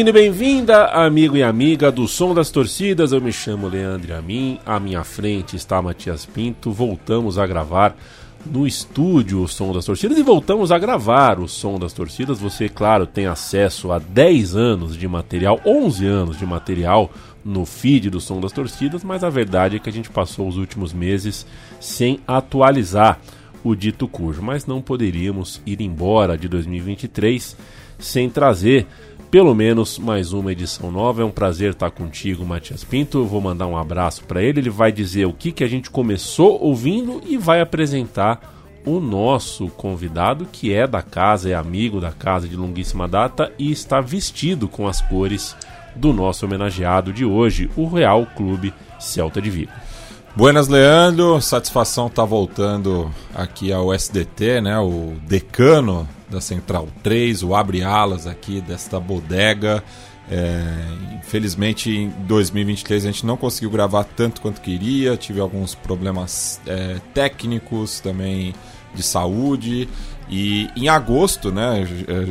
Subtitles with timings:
[0.00, 3.12] Bem-vindo e bem-vinda, amigo e amiga do Som das Torcidas.
[3.12, 4.58] Eu me chamo Leandro Amin.
[4.64, 6.72] À minha frente está Matias Pinto.
[6.72, 7.94] Voltamos a gravar
[8.46, 12.40] no estúdio o Som das Torcidas e voltamos a gravar o Som das Torcidas.
[12.40, 17.10] Você, claro, tem acesso a 10 anos de material, 11 anos de material
[17.44, 20.56] no feed do Som das Torcidas, mas a verdade é que a gente passou os
[20.56, 21.46] últimos meses
[21.78, 23.20] sem atualizar
[23.62, 27.54] o dito cujo, mas não poderíamos ir embora de 2023
[27.98, 28.86] sem trazer
[29.30, 31.22] pelo menos mais uma edição nova.
[31.22, 33.18] É um prazer estar contigo, Matias Pinto.
[33.18, 34.60] Eu vou mandar um abraço para ele.
[34.60, 39.68] Ele vai dizer o que, que a gente começou ouvindo e vai apresentar o nosso
[39.68, 44.66] convidado, que é da casa, é amigo da casa de longuíssima data e está vestido
[44.66, 45.54] com as cores
[45.94, 49.72] do nosso homenageado de hoje, o Real Clube Celta de Vigo.
[50.36, 51.40] Buenas, Leandro.
[51.40, 54.78] Satisfação estar voltando aqui ao SDT, né?
[54.78, 59.82] O decano da Central 3, o abre-alas aqui desta bodega.
[60.30, 60.62] É,
[61.18, 65.16] infelizmente, em 2023 a gente não conseguiu gravar tanto quanto queria.
[65.16, 68.54] Tive alguns problemas é, técnicos também
[68.94, 69.88] de saúde.
[70.28, 71.84] E em agosto, né?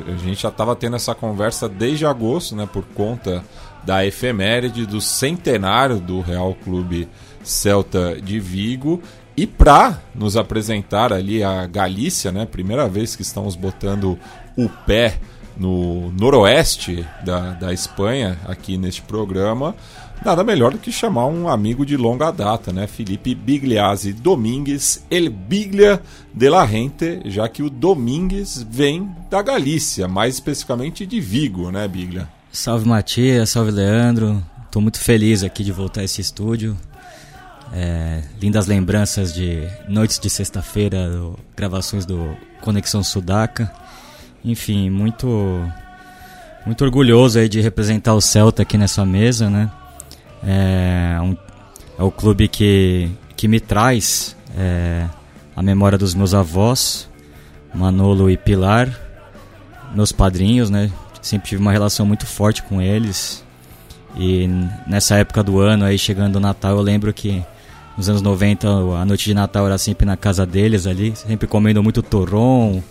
[0.07, 2.67] A gente já estava tendo essa conversa desde agosto, né?
[2.71, 3.43] Por conta
[3.83, 7.09] da efeméride do centenário do Real Clube
[7.43, 9.01] Celta de Vigo.
[9.35, 12.45] E para nos apresentar ali a Galícia, né?
[12.45, 14.19] Primeira vez que estamos botando
[14.57, 15.17] o pé
[15.59, 19.75] no noroeste da, da Espanha aqui neste programa,
[20.23, 22.87] nada melhor do que chamar um amigo de longa data, né?
[22.87, 26.01] Felipe Bigliazzi Domingues, El Biglia
[26.33, 31.87] de la Rente, já que o Domingues vem da Galícia, mais especificamente de Vigo, né,
[31.87, 32.27] Biglia?
[32.51, 34.43] Salve Matias, salve Leandro.
[34.65, 36.77] Estou muito feliz aqui de voltar a esse estúdio.
[37.71, 41.09] É, lindas lembranças de noites de sexta-feira,
[41.55, 43.71] gravações do Conexão Sudaca.
[44.43, 45.27] Enfim, muito
[46.65, 49.69] muito orgulhoso aí de representar o Celta aqui nessa mesa, né?
[50.43, 51.37] É, um-
[51.97, 55.05] é o clube que, que me traz é,
[55.55, 57.07] a memória dos meus avós,
[57.73, 58.89] Manolo e Pilar,
[59.93, 60.91] meus padrinhos, né?
[61.21, 63.43] Sempre tive uma relação muito forte com eles.
[64.17, 64.47] E
[64.87, 67.43] nessa época do ano, aí chegando o Natal, eu lembro que
[67.99, 71.83] nos anos 90 a noite de Natal era sempre na casa deles ali, sempre comendo
[71.83, 72.81] muito torron.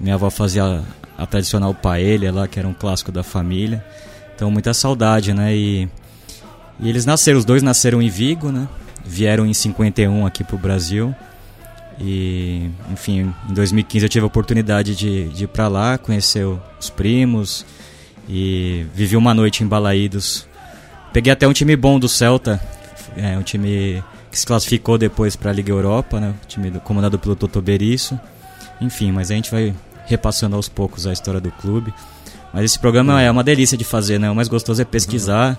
[0.00, 0.82] Minha avó fazia
[1.18, 3.84] a tradicional paella lá, que era um clássico da família.
[4.34, 5.54] Então muita saudade, né?
[5.54, 5.86] E,
[6.80, 8.66] e eles nasceram, os dois nasceram em Vigo, né?
[9.04, 11.14] Vieram em 51 aqui pro Brasil.
[12.00, 16.46] E, enfim, em 2015 eu tive a oportunidade de, de ir pra lá, conhecer
[16.80, 17.66] os primos
[18.26, 20.48] e vivi uma noite em Balaídos.
[21.12, 22.58] Peguei até um time bom do Celta,
[23.14, 24.02] é, um time
[24.36, 26.34] que se classificou depois para a Liga Europa, né?
[26.46, 28.20] Time do- comandado pelo Toto Berizzo.
[28.82, 29.74] Enfim, mas a gente vai
[30.04, 31.92] repassando aos poucos a história do clube.
[32.52, 34.30] Mas esse programa é uma delícia de fazer, né?
[34.30, 35.58] O mais gostoso é pesquisar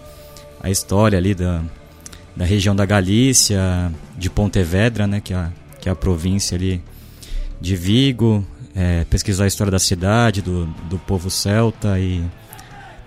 [0.61, 1.61] a história ali da,
[2.35, 5.21] da região da Galícia, de Pontevedra, né?
[5.21, 5.49] Que é a,
[5.81, 6.79] que é a província ali
[7.59, 8.45] de Vigo.
[8.75, 12.23] é, pesquisar a história da cidade, do, do povo celta e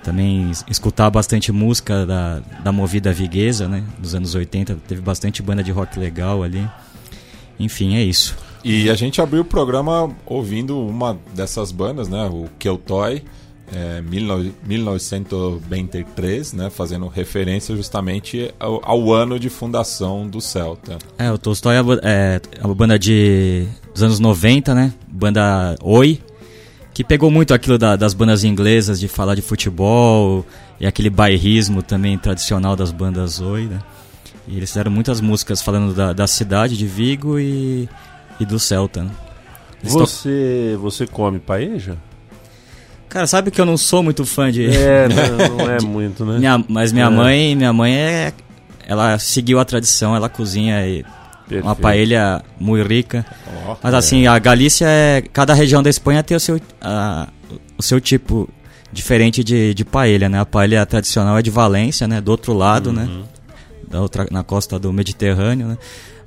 [0.03, 3.83] também es- escutar bastante música da, da movida viguesa, né?
[3.99, 4.77] Dos anos 80.
[4.88, 6.66] Teve bastante banda de rock legal ali.
[7.59, 8.37] Enfim, é isso.
[8.65, 12.27] E a gente abriu o programa ouvindo uma dessas bandas, né?
[12.30, 13.22] O Keltoy,
[13.72, 16.71] é, 19- 1923, né?
[16.71, 20.98] Fazendo referência justamente ao, ao ano de fundação do Celta.
[21.19, 24.92] É, o Tolstói é é é uma banda de, dos anos 90, né?
[25.09, 26.21] Banda Oi,
[27.00, 30.44] que pegou muito aquilo da- das bandas inglesas de falar de futebol
[30.78, 33.78] e aquele bairrismo também tradicional das bandas Oi, né?
[34.47, 37.88] E eles fizeram muitas músicas falando da, da cidade de Vigo e,
[38.38, 39.10] e do Celta, né?
[39.82, 41.97] Eles to- Você, você come paeja?
[43.08, 44.66] Cara, sabe que eu não sou muito fã de...
[44.66, 45.08] É,
[45.48, 46.38] não, não é muito, né?
[46.38, 47.10] Minha- mas minha É.
[47.10, 48.32] mãe, minha mãe é,
[48.86, 51.02] ela seguiu a tradição, ela cozinha e
[51.58, 51.82] uma Perfeito.
[51.82, 53.26] paella muito rica.
[53.66, 55.22] Ó, Mas assim, a Galícia é.
[55.32, 57.28] Cada região da Espanha tem o seu, a,
[57.76, 58.48] o seu tipo
[58.92, 60.41] diferente de, de paella, né?
[60.41, 62.20] A paella tradicional é de Valência, né?
[62.20, 63.04] Do outro lado, né?
[63.04, 63.24] Uhum.
[63.88, 65.78] Da outra, na costa do Mediterrâneo, né?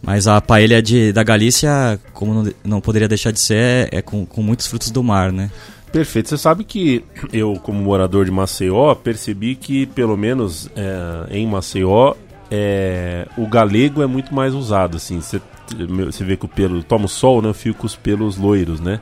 [0.01, 4.01] Mas a paella de, da Galícia, como não, não poderia deixar de ser, é, é
[4.01, 5.49] com, com muitos frutos do mar, né?
[5.93, 6.27] Perfeito.
[6.27, 12.15] Você sabe que eu, como morador de Maceió, percebi que, pelo menos é, em Maceió,
[12.55, 14.97] é, o galego é muito mais usado.
[14.97, 15.41] Assim, você,
[16.05, 17.49] você vê que o pelo toma o sol, né?
[17.49, 18.99] Eu fico com os pelos loiros, né?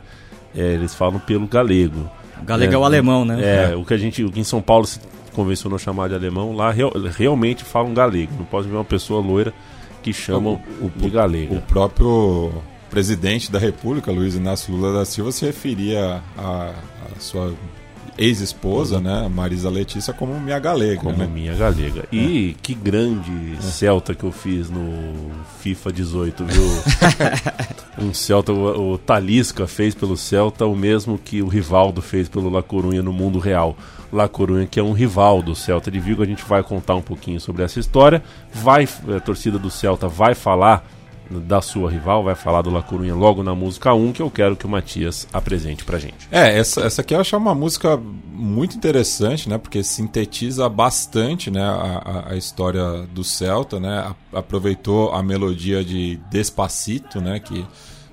[0.56, 2.10] É, eles falam pelo galego.
[2.42, 3.72] O galego é, o alemão, né?
[3.72, 5.00] É, o que a gente, o que em São Paulo se
[5.34, 8.32] convencionou chamar de alemão, lá real, realmente falam galego.
[8.38, 9.54] Não pode ver uma pessoa loira
[10.02, 11.54] que chamam O- o- de galega.
[11.54, 12.52] O próprio
[12.90, 16.72] presidente da República, Luiz Inácio Lula da Silva, se referia à
[17.20, 17.54] sua
[18.18, 21.02] ex-esposa, né, Marisa Letícia, como minha galega.
[21.02, 21.28] Como né?
[21.28, 22.06] minha galega.
[22.12, 26.64] E que grande Celta que eu fiz no FIFA 18, viu?
[28.06, 32.50] um Celta, o, o Talisca fez pelo Celta o mesmo que o Rivaldo fez pelo
[32.50, 33.78] La Corunha no mundo real.
[34.12, 37.02] La Corunha, que é um rival do Celta de Vigo, a gente vai contar um
[37.02, 38.22] pouquinho sobre essa história.
[38.54, 40.86] Vai, a torcida do Celta vai falar
[41.30, 44.56] da sua rival, vai falar do La Corunha logo na música 1, que eu quero
[44.56, 46.28] que o Matias apresente pra gente.
[46.32, 47.96] É, essa, essa aqui eu acho uma música
[48.34, 49.58] muito interessante, né?
[49.58, 54.14] Porque sintetiza bastante né, a, a- história do Celta, né?
[54.34, 57.40] Aproveitou a melodia de Despacito, né?
[57.40, 57.66] Que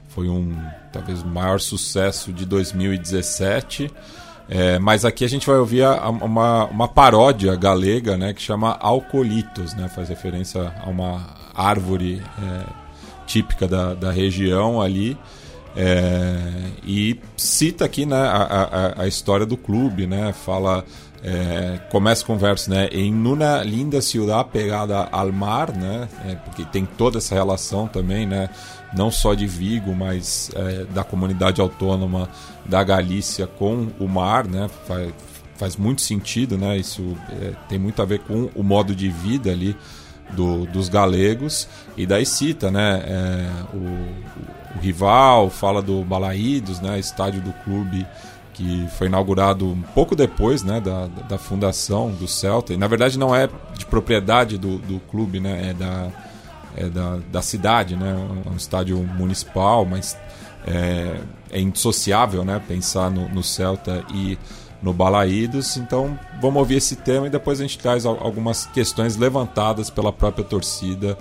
[0.09, 0.55] foi um,
[0.93, 3.91] talvez, o maior sucesso de 2017.
[4.51, 8.33] É, mas aqui a gente vai ouvir a- a- uma, uma paródia galega, né?
[8.33, 9.89] Que chama Alcolitos, né?
[9.89, 12.88] Faz referência a uma árvore é,
[13.29, 15.17] típica da, da região ali.
[15.77, 16.37] É,
[16.85, 20.33] e cita aqui né, a, a, a história do clube, né?
[20.33, 20.85] Fala,
[21.23, 22.89] é, começa com o verso, né?
[22.91, 26.09] Em una linda ciudad pegada al mar, né?
[26.27, 28.49] É, porque tem toda essa relação também, né?
[28.97, 32.29] Não só de Vigo, mas é, da comunidade autônoma
[32.65, 34.69] da Galícia com o mar, né?
[34.87, 35.13] Faz,
[35.57, 36.77] faz muito sentido, né?
[36.77, 39.77] Isso é, tem muito a ver com o modo de vida ali
[40.31, 46.99] do- dos galegos e daí cita né é, o, o- rival fala do Balaídos né
[46.99, 48.07] estádio do clube
[48.55, 52.73] que foi inaugurado um pouco depois né da, da fundação do Celta.
[52.73, 56.09] E na verdade não é de propriedade do, do clube né é da
[56.77, 58.15] é da, da cidade né
[58.47, 60.17] é um estádio municipal mas
[60.67, 61.17] é,
[61.51, 64.39] é indissociável né pensar no, no Celta e
[64.83, 65.77] no Balaídos.
[65.77, 70.13] Então vamos ouvir esse tema e depois a gente traz al- algumas questões levantadas pela
[70.13, 71.17] própria torcida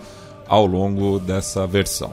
[0.47, 2.11] ao longo dessa versão.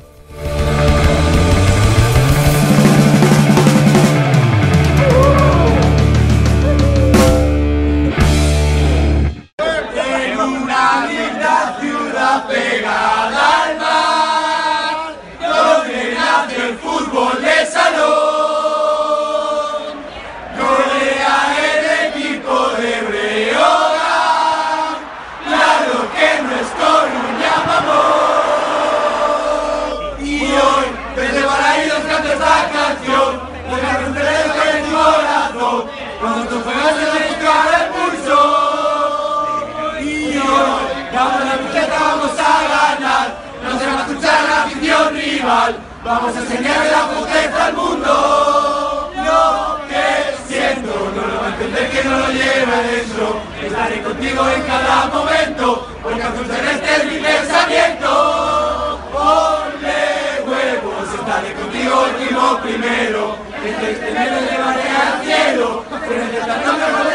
[46.14, 49.11] Vamos a enseñar la puteza al mundo.
[49.16, 50.06] Lo que
[50.46, 53.41] siento no lo va a entender que no lo lleva dentro.
[53.60, 59.00] Estaré contigo en cada momento, porque azul celeste es mi pensamiento.
[59.12, 60.05] Ponle
[60.46, 63.36] huevos, estaré contigo último primero.
[63.65, 67.13] Este primero llevaré al cielo, pero entre tanto me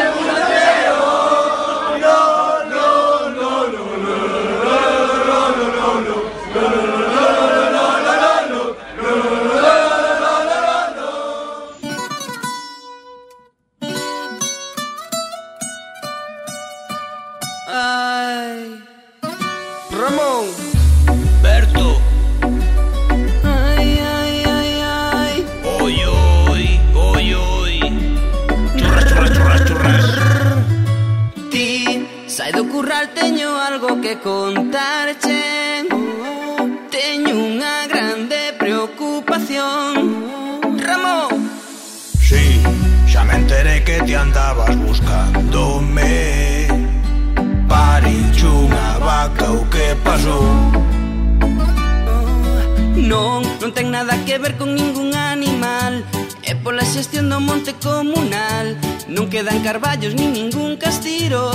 [44.20, 46.68] andaba buscándome
[47.68, 50.80] Pariche unha vaca o que pasou
[53.00, 56.04] Non, non ten nada que ver con ningún animal.
[56.46, 58.78] É pola xestión do monte comunal.
[59.10, 61.50] Non quedan carballos ni ningún castiro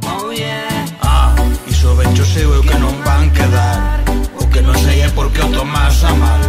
[0.00, 0.80] Oh yeah.
[1.04, 1.36] Ah,
[1.68, 4.00] iso vencho seu eu que non van quedar
[4.40, 6.40] O que non sei é porque o tomas a mal.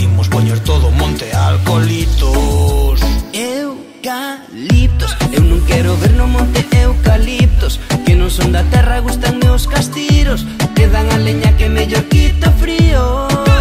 [0.00, 2.96] Imos poñer todo monte alcolitos
[3.36, 3.71] Eu
[4.02, 5.16] eucaliptos.
[5.32, 10.42] Eu non quero ver no monte eucaliptos Que non son da terra, gustan meus castiros.
[10.74, 13.51] Que dan a leña que mellor quita frío.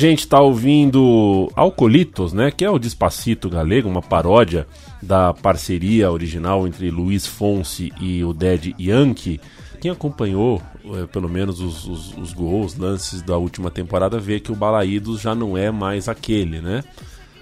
[0.00, 2.50] Gente tá ouvindo Alcolitos, né?
[2.50, 4.66] Que é o Despacito galego, uma paródia
[5.02, 9.40] da parceria original entre Luiz Fonsi e o Dead Yankee.
[9.80, 14.50] Quem acompanhou, eh, pelo menos, os, os, os gols, lances da última temporada, vê que
[14.50, 16.82] o Balaídos já não é mais aquele, né?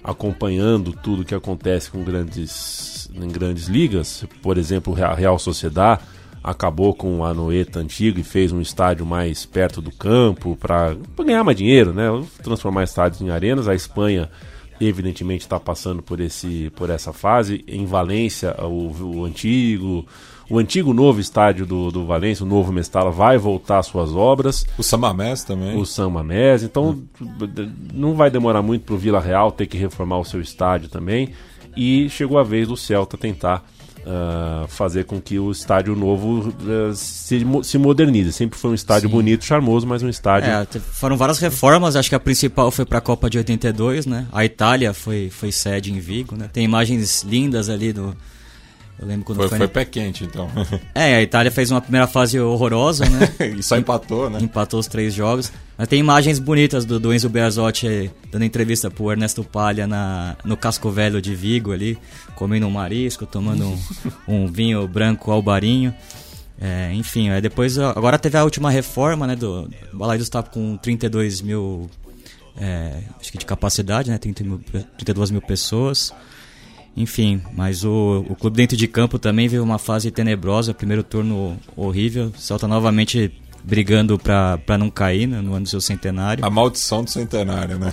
[0.03, 6.01] Acompanhando tudo que acontece com grandes, em grandes ligas, por exemplo, a Real Sociedad
[6.49, 11.45] acabou com a Noeta antigo e fez um estádio mais perto do campo para ganhar
[11.45, 12.07] mais dinheiro, né?
[12.43, 13.69] Transformar estádios em arenas.
[13.69, 14.31] A Espanha,
[14.81, 17.63] evidentemente, está passando por, esse, por essa fase.
[17.69, 20.07] Em Valência, o, o antigo.
[20.51, 24.67] O antigo novo estádio do, do Valência, o novo Mestala, vai voltar às suas obras.
[24.79, 25.77] O Samamés também.
[25.77, 26.63] O San Mamés.
[26.63, 26.99] Então,
[27.93, 31.35] não vai demorar muito para o Vila Real ter que reformar o seu estádio também.
[31.77, 33.63] E chegou a vez do Celta tentar
[34.07, 38.33] uh, fazer com que o estádio novo uh, se, se modernize.
[38.33, 39.15] Sempre foi um estádio Sim.
[39.15, 40.51] bonito, charmoso, mas um estádio.
[40.51, 44.27] É, foram várias reformas, acho que a principal foi pra Copa de 82, né?
[44.33, 46.49] A Itália foi, foi sede em Vigo, né?
[46.53, 48.17] Tem imagens lindas ali do.
[49.01, 49.59] Eu lembro quando Foi, foi.
[49.59, 50.51] foi pé quente, então.
[50.95, 53.33] É, a Itália fez uma primeira fase horrorosa, né?
[53.57, 54.41] e só empatou, né?
[54.43, 55.53] Empatou os três jogos.
[55.77, 60.57] Mas tem imagens bonitas do, do Enzo Beazotti dando entrevista pro Ernesto Palha na, no
[60.57, 61.97] Casco Velho de Vigo ali,
[62.35, 63.79] comendo um marisco, tomando um,
[64.27, 65.95] um vinho branco albarinho.
[66.61, 69.37] É, enfim, aí depois agora teve a última reforma, né?
[69.37, 71.89] Do, o Balaidos tá com 32 mil
[72.61, 74.19] é, acho que de capacidade, né?
[74.19, 74.61] 30 mil,
[74.97, 76.13] 32 mil pessoas.
[76.99, 81.57] Enfim, mas o, o clube dentro de campo também vive uma fase tenebrosa, primeiro turno
[81.77, 82.33] horrível.
[82.37, 86.45] Celta novamente brigando pra, pra não cair né, no ano do seu centenário.
[86.45, 87.93] A maldição do centenário, né?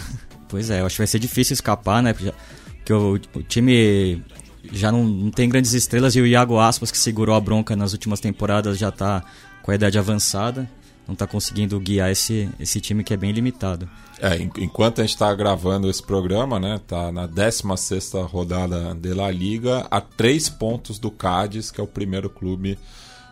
[0.49, 2.13] Pois é, eu acho que vai ser difícil escapar, né?
[2.13, 4.23] Porque, o, o time
[4.71, 7.93] já não, não tem grandes estrelas e o Iago Aspas, que segurou a bronca nas
[7.93, 9.23] últimas temporadas, já tá
[9.61, 10.67] com a idade avançada.
[11.07, 13.87] Não tá conseguindo guiar esse, esse time que é bem limitado.
[14.21, 16.79] É, en- enquanto a gente está gravando esse programa, né?
[16.87, 21.87] Tá na 16 rodada de La Liga, a três pontos do Cádiz, que é o
[21.87, 22.77] primeiro clube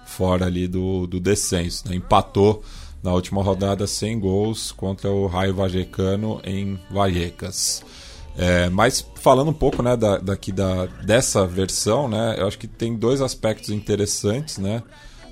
[0.05, 1.87] fora ali do, do descenso.
[1.87, 1.95] Né?
[1.95, 2.63] Empatou
[3.01, 7.83] na última rodada sem gols contra o Raio Vallecano em Vallecas.
[8.37, 12.67] É, mas falando um pouco né, da, daqui da, dessa versão, né, eu acho que
[12.67, 14.81] tem dois aspectos interessantes, né?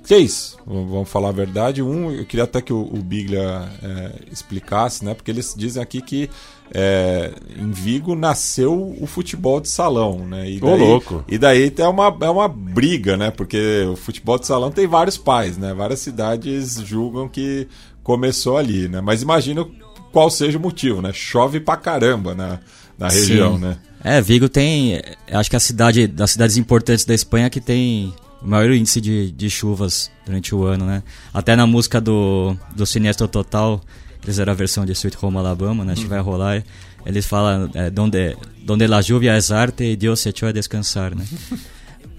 [0.04, 1.82] Três, v- vamos falar a verdade.
[1.82, 5.14] Um, eu queria até que o, o Biglia é, explicasse, né?
[5.14, 6.30] Porque eles dizem aqui que
[6.74, 10.50] é, em Vigo nasceu o futebol de salão, né?
[10.50, 11.24] E Ô, daí, louco.
[11.28, 13.30] E daí é uma, é uma briga, né?
[13.32, 15.74] Porque o futebol de salão tem vários pais, né?
[15.74, 17.68] Várias cidades julgam que
[18.04, 19.02] começou ali, né?
[19.02, 19.66] Mas imagina
[20.12, 21.12] qual seja o motivo, né?
[21.14, 22.60] Chove pra caramba na,
[22.98, 23.62] na região, Sim.
[23.62, 23.78] né?
[24.04, 24.96] É, Vigo tem.
[24.96, 28.12] é, Acho que é a cidade das cidades importantes da Espanha que tem
[28.42, 31.04] o maior índice de, de chuvas durante o ano, né?
[31.34, 33.82] Até na música do, do Sinestro Total,
[34.16, 35.94] eles fizeram a versão de Sweet Home Alabama, né?
[35.94, 36.64] Acho que vai rolar.
[37.06, 41.16] Eles falam: é, donde, donde la lluvia es arte e Dios se echó a descansar,
[41.16, 41.26] né?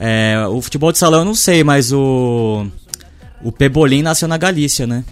[0.05, 2.67] É, o futebol de salão eu não sei, mas o.
[3.41, 5.05] O Pebolim nasceu na Galícia, né?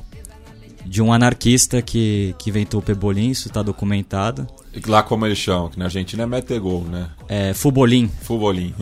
[0.84, 4.48] De um anarquista que, que inventou o Pebolim, isso está documentado.
[4.74, 7.08] E Lá como eles chamam, que na Argentina é metegol, né?
[7.28, 8.10] É, Fubolim.
[8.22, 8.74] Fubolim.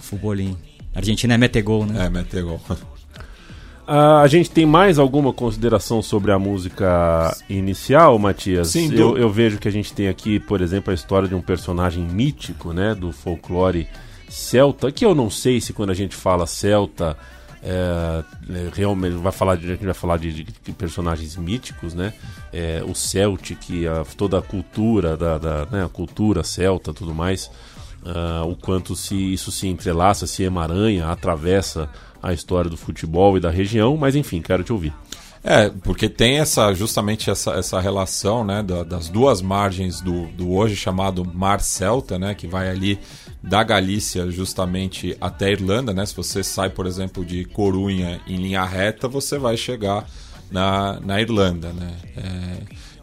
[0.00, 0.56] Fubolim.
[0.96, 2.06] Argentina é metegol, né?
[2.06, 2.60] É, metegol.
[3.88, 8.70] Ah, a gente tem mais alguma consideração sobre a música inicial, Matias?
[8.70, 11.36] Sim, eu, do- eu vejo que a gente tem aqui, por exemplo, a história de
[11.36, 13.86] um personagem mítico, né, do folclore
[14.28, 17.16] celta, que eu não sei se quando a gente fala celta,
[17.62, 21.94] é, é, realmente vai falar de, a gente vai falar de, de- de personagens míticos,
[21.94, 22.12] né?
[22.52, 27.48] É, o Celtic, a, toda a cultura da, da né, a cultura celta, tudo mais.
[28.06, 31.88] Ah, o quanto se isso se entrelaça, se emaranha, atravessa
[32.22, 34.92] a história do futebol e da região, mas enfim, quero te ouvir.
[35.48, 40.50] É, porque tem essa justamente essa, essa relação né, da- das duas margens do, do
[40.52, 42.98] hoje chamado Mar Celta, né, que vai ali
[43.40, 45.94] da Galícia justamente até a Irlanda.
[45.94, 50.04] Né, se você sai, por exemplo, de Corunha em linha reta, você vai chegar
[50.50, 51.72] na, na Irlanda.
[51.72, 52.56] Né, É,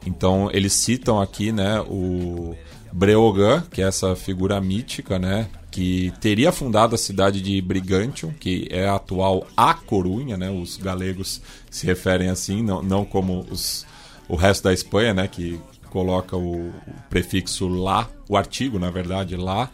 [0.06, 2.58] então eles citam aqui né, o,
[2.94, 5.50] Breogã, que é essa figura mítica, né?
[5.72, 10.52] Que teria fundado a cidade de Brigantium, que é a atual A Corunha, né?
[10.52, 13.86] Os galegos se referem assim, não, não como os,
[14.30, 15.28] o resto da Espanha, né?
[15.28, 15.60] Que
[15.90, 16.74] coloca o, o
[17.10, 19.72] prefixo lá, o artigo, na verdade, lá.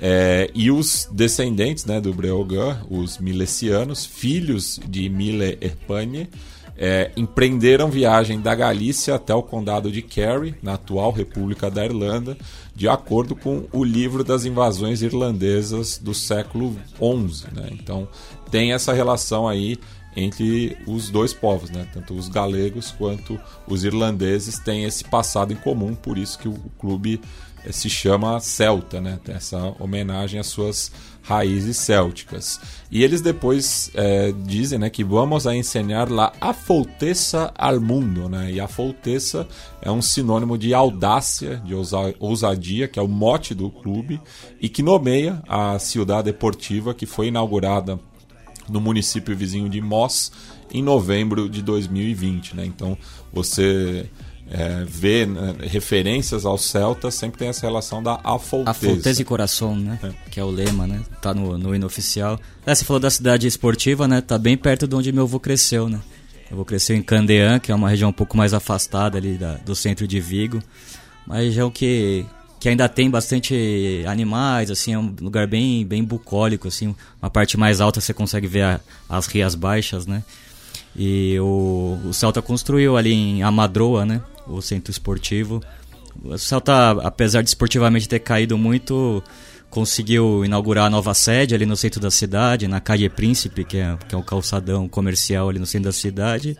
[0.00, 6.28] É, e os descendentes né, do Breogã, os milesianos, filhos de Mile Erpagne,
[6.76, 12.36] é, empreenderam viagem da Galícia até o condado de Kerry, na atual República da Irlanda,
[12.74, 17.46] de acordo com o livro das invasões irlandesas do século XI.
[17.52, 17.68] Né?
[17.72, 18.08] Então
[18.50, 19.78] tem essa relação aí
[20.14, 21.86] entre os dois povos, né?
[21.92, 26.54] tanto os galegos quanto os irlandeses têm esse passado em comum, por isso que o
[26.78, 27.20] clube
[27.70, 29.18] se chama Celta, né?
[29.22, 30.90] Tem essa homenagem às suas
[31.22, 32.60] raízes célticas.
[32.90, 38.28] E eles depois é, dizem né, que vamos a ensinar lá a folteza al mundo.
[38.28, 38.52] Né?
[38.52, 39.46] E a folteza
[39.80, 41.74] é um sinônimo de audácia, de
[42.18, 44.20] ousadia, que é o mote do clube,
[44.60, 47.98] e que nomeia a Ciudad Deportiva, que foi inaugurada
[48.68, 50.32] no município vizinho de Mos
[50.72, 52.56] em novembro de 2020.
[52.56, 52.66] Né?
[52.66, 52.98] Então
[53.32, 54.08] você
[54.54, 58.70] é, vê né, referências aos celtas, sempre tem essa relação da afolteza.
[58.70, 59.98] Afolteza e coração, né?
[60.02, 60.30] É.
[60.30, 61.00] Que é o lema, né?
[61.22, 62.38] Tá no, no hino oficial.
[62.66, 64.20] É, você falou da cidade esportiva, né?
[64.20, 65.98] Tá bem perto de onde meu avô cresceu, né?
[66.50, 69.54] Eu vou crescer em Candean, que é uma região um pouco mais afastada ali da,
[69.54, 70.62] do centro de Vigo.
[71.26, 72.26] Uma região que,
[72.60, 76.94] que ainda tem bastante animais, assim, é um lugar bem, bem bucólico, assim.
[77.22, 80.22] Uma parte mais alta você consegue ver a, as rias baixas, né?
[80.94, 84.20] E o, o Celta construiu ali em Amadroa, né?
[84.46, 85.62] O centro esportivo.
[86.22, 89.22] O Celta, apesar de esportivamente ter caído muito,
[89.70, 93.96] conseguiu inaugurar a nova sede ali no centro da cidade, na Calle Príncipe, que é,
[94.08, 96.56] que é um calçadão comercial ali no centro da cidade.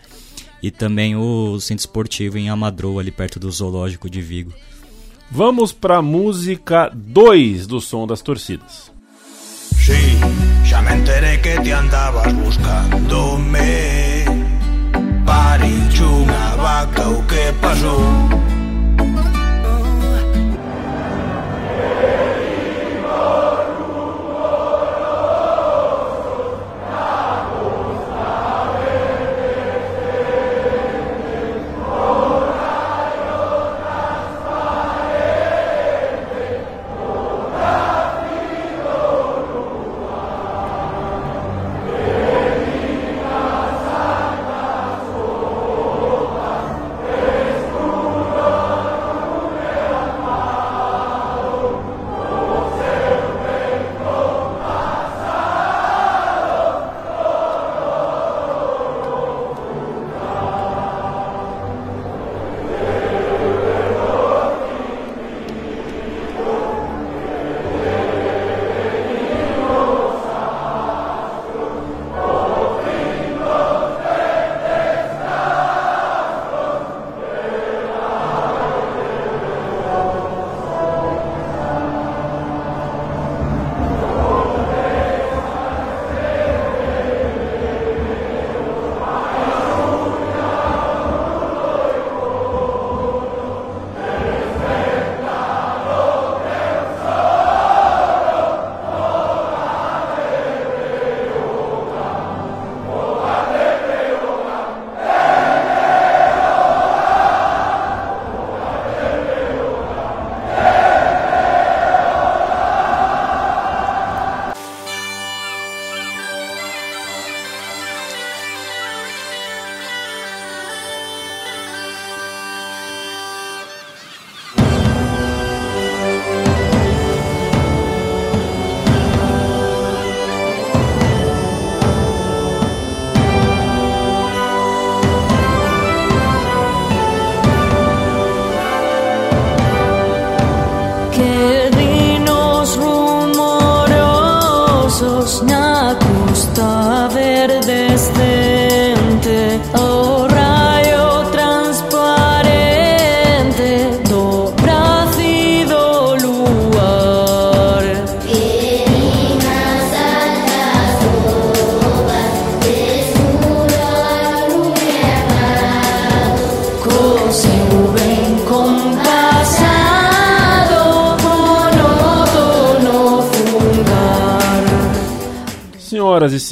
[0.62, 4.52] E também o centro esportivo em Amadroa, ali perto do Zoológico de Vigo.
[5.30, 8.92] Vamos para a música 2 do Som das Torcidas.
[9.82, 10.16] Sí,
[10.71, 14.11] ya me enteré que te andabas buscándome.
[15.26, 18.51] Pari txuna bat gauke pasu.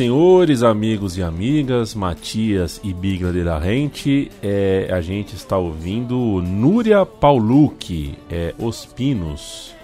[0.01, 6.17] Senhores, amigos e amigas, Matias e Bigla de la Rente, é, a gente está ouvindo
[6.41, 9.75] Núria Paulucci, é, Os Pinos.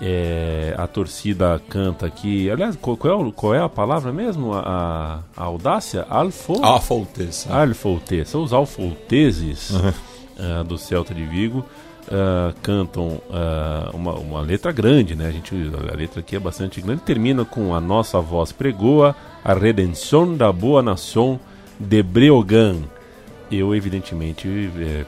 [0.00, 2.48] É, a torcida canta aqui.
[2.48, 4.54] Aliás, qual, qual é, qual é a palavra mesmo?
[4.54, 6.06] A, a audácia?
[6.08, 6.54] Alfo?
[6.80, 7.52] Folteza.
[7.52, 8.28] Alfoltez.
[8.28, 9.72] São os alfolteses
[10.38, 11.64] ah, do Celta de Vigo.
[12.10, 15.28] Ah, cantam ah, uma, uma letra grande, né?
[15.28, 15.54] A, gente,
[15.92, 17.02] a letra aqui é bastante grande.
[17.02, 21.38] Termina com a nossa voz pregoa, a redenção da boa nação
[21.78, 22.76] de Breogán.
[23.50, 25.04] Eu, evidentemente, é,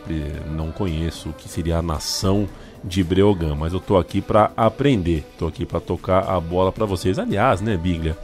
[0.50, 2.48] não conheço o que seria a nação
[2.82, 6.84] de Breogán, mas eu tô aqui para aprender, tô aqui para tocar a bola para
[6.84, 7.18] vocês.
[7.18, 8.16] Aliás, né, Biglia?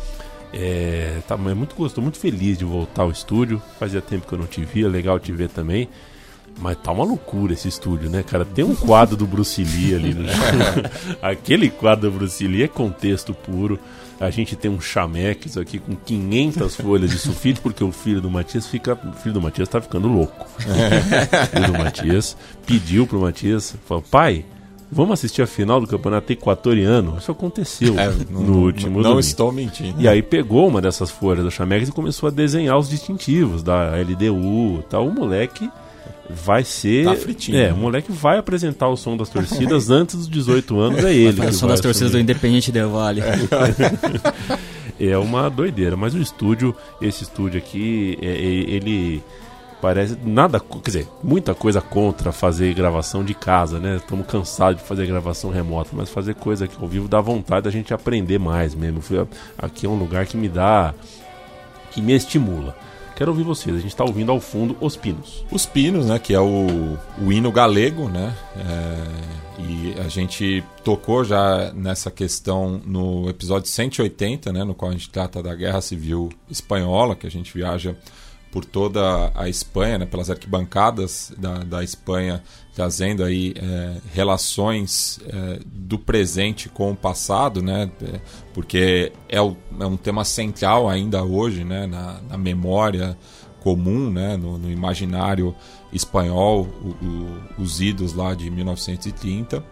[0.52, 3.62] É, tá, é muito gostoso, muito feliz de voltar ao estúdio.
[3.78, 5.88] Fazia tempo que eu não te via, legal te ver também.
[6.60, 8.44] Mas tá uma loucura esse estúdio, né, cara?
[8.44, 10.24] Tem um quadro do Bruce Lee ali no
[11.22, 13.78] Aquele quadro do Bruce Lee é contexto puro.
[14.20, 18.28] A gente tem um chamex aqui com 500 folhas de sulfite, porque o filho do
[18.28, 18.94] Matias fica.
[18.94, 20.44] O filho do Matias tá ficando louco.
[20.58, 24.44] o filho do Matias pediu pro Matias, falou, pai,
[24.90, 27.16] vamos assistir a final do campeonato equatoriano?
[27.18, 29.20] Isso aconteceu É, no último Não domingo.
[29.20, 30.00] estou mentindo.
[30.00, 33.92] E aí pegou uma dessas folhas do Chamex e começou a desenhar os distintivos da
[33.96, 35.06] LDU tal.
[35.06, 35.70] O moleque
[36.30, 37.04] vai ser.
[37.04, 37.72] Tá fritinho, É, né?
[37.72, 41.52] o moleque vai apresentar o som das torcidas antes dos 18 anos, é ele.
[41.52, 42.18] Sou vai das torcidas do.
[42.18, 43.22] Independente Del Vale.
[45.00, 49.22] É uma doideira, mas o estúdio, esse estúdio aqui, é- é- ele
[49.80, 53.96] parece nada, quer dizer, muita coisa contra fazer gravação de casa, né?
[53.98, 57.70] Estamos cansados de fazer gravação remota, mas fazer coisa aqui ao vivo dá vontade da
[57.70, 59.00] gente aprender mais mesmo.
[59.56, 60.92] Aqui é um lugar que me dá,
[61.92, 62.74] que me estimula.
[63.18, 63.74] Quero ouvir vocês.
[63.74, 65.44] A gente está ouvindo ao fundo Os Pinos.
[65.50, 71.24] Os Pinos, né, que é o, o hino galego, né, é, e a gente tocou
[71.24, 76.28] já nessa questão no episódio 180, né, no qual a gente trata da Guerra Civil
[76.48, 77.96] Espanhola, que a gente viaja
[78.52, 82.40] por toda a Espanha, né, pelas arquibancadas da, da Espanha,
[82.78, 88.20] trazendo aí é, relações é, do presente com o passado, né, é,
[88.54, 93.18] porque é, o- é um tema central ainda hoje, né, na, na memória
[93.64, 95.52] comum, né, no, no imaginário
[95.92, 99.64] espanhol, o- o- os idos lá de 1930.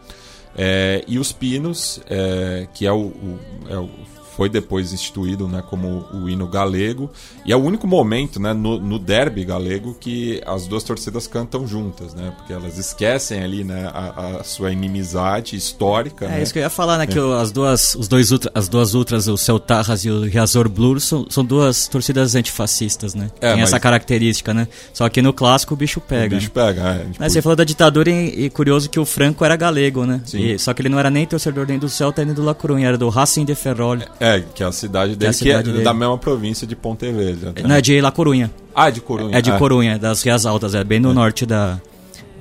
[0.59, 3.39] É, e os pinos, é, que é o, o-
[3.69, 3.91] é o-
[4.37, 7.11] foi depois instituído né, como o hino galego,
[7.45, 11.67] e é o único momento né, no, no derby galego que as duas torcidas cantam
[11.67, 16.27] juntas, né, porque elas esquecem ali né, a, a sua inimizade histórica.
[16.27, 16.43] É né?
[16.43, 17.07] isso que eu ia falar, né?
[17.07, 20.69] Que o- as duas, os dois ultra, as duas ultras, o Celtarras e o Riazor
[20.69, 23.31] Blur, são, são duas torcidas antifascistas, né?
[23.41, 24.69] É, Tem mas- essa característica, né?
[24.93, 26.37] Só que no clássico o bicho O pega.
[26.37, 26.83] bicho pega.
[26.83, 30.05] é, tipo, Mas você falou da ditadura e, e curioso que o Franco era galego,
[30.05, 30.21] né?
[30.25, 30.41] Sim.
[30.41, 32.89] E- só que ele não era nem torcedor nem do Celta nem do La Coruña,
[32.89, 33.97] era do Racing de Ferrol.
[34.21, 35.85] É, que é a cidade dele, a que cidade é dele.
[35.85, 37.53] da mesma província de Pontevedra.
[37.53, 37.63] né?
[37.65, 38.51] Não, é de La Coruña.
[38.75, 39.37] Ah, de Corunha.
[39.39, 39.59] É de ah.
[39.59, 41.81] Corunha, das Rias Altas, é bem no norte da,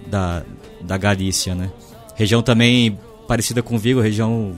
[0.08, 0.44] da,
[0.82, 1.70] da Galícia, né?
[2.16, 4.54] Região também parecida com Vigo, região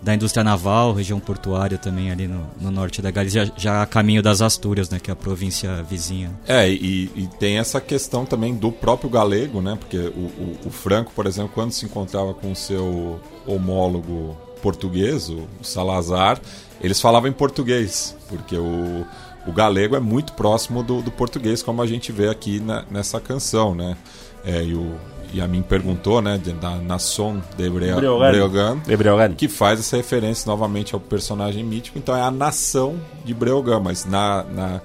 [0.00, 3.86] da indústria naval, região portuária também ali no, no norte da Galícia, já, já a
[3.86, 4.98] caminho das Astúrias, né?
[5.00, 6.30] Que é a província vizinha.
[6.48, 9.76] É, e, e tem essa questão também do próprio galego, né?
[9.78, 15.28] Porque o, o- o Franco, por exemplo, quando se encontrava com o seu homólogo português,
[15.28, 16.40] o Salazar,
[16.80, 19.04] eles falavam em português, porque o,
[19.46, 23.20] o galego é muito próximo do, do português, como a gente vê aqui na- nessa
[23.20, 23.96] canção, né?
[24.44, 24.94] É, e, o,
[25.32, 28.30] e a mim perguntou, né, da Nação de Bre- Breogán.
[28.32, 33.32] Breogán, Gabriel que faz essa referência novamente ao personagem mítico, então é a nação de
[33.32, 34.80] Breogán, mas na, na,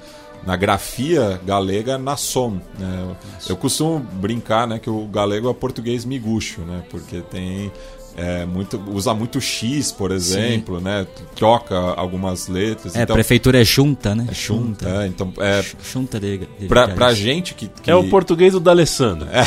[0.45, 2.61] na grafia galega nação.
[2.79, 3.15] Né?
[3.49, 6.83] Eu costumo brincar né, que o galego é português miguxo, né?
[6.89, 7.71] porque tem.
[8.17, 11.06] É, muito, usa muito X, por exemplo, né?
[11.36, 12.95] troca algumas letras.
[12.95, 14.25] É, então, prefeitura é junta, né?
[14.30, 14.89] é junta.
[14.89, 18.60] é, então, é, Junta de, de pra, pra gente que, que- É o português do
[18.60, 19.27] D'Alessandro.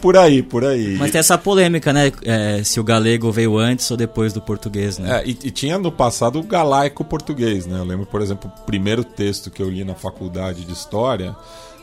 [0.00, 0.96] Por aí, por aí.
[0.96, 2.12] Mas tem essa polêmica, né?
[2.22, 5.18] É, se o galego veio antes ou depois do português, né?
[5.20, 7.78] É, e, e tinha no passado o galaico português, né?
[7.80, 11.34] Eu lembro, por exemplo, o primeiro texto que eu li na faculdade de História,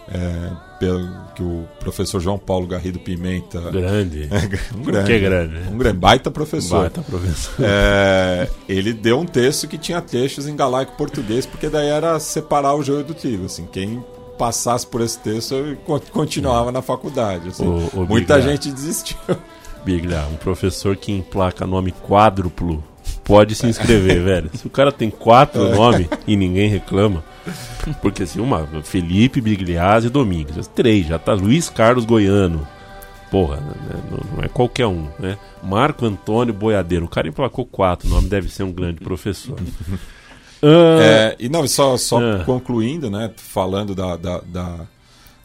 [0.07, 3.59] é, pelo, que o professor João Paulo Garrido Pimenta...
[3.71, 4.29] Grande.
[4.77, 5.57] um grande, Que grande.
[5.71, 6.81] Um grande, baita professor.
[6.81, 7.55] Baita professor.
[7.63, 12.75] É, ele deu um texto que tinha textos em galaico português, porque daí era separar
[12.75, 14.03] o joio do trigo, assim, quem
[14.37, 17.65] passasse por esse texto co- continuava na faculdade, assim.
[17.65, 18.41] O- o Muita Biglar.
[18.41, 19.17] gente desistiu.
[19.85, 22.83] Biglia, um professor que emplaca nome quádruplo
[23.23, 24.49] pode se inscrever, velho.
[24.53, 27.23] Se o cara tem quatro nomes e ninguém reclama.
[28.01, 30.67] Porque assim, uma, Felipe Bigliazzi Domingues.
[30.67, 32.67] Três, já tá Luiz Carlos Goiano.
[33.29, 33.73] porra, né?
[34.09, 35.37] não, não, é qualquer um, né?
[35.61, 39.59] Marco Antônio Boiadeiro, o cara emplacou quatro, o nome deve ser um grande professor.
[40.63, 43.31] Uh, é, e não, só, só uh, concluindo, né?
[43.35, 44.87] Falando da, da, da,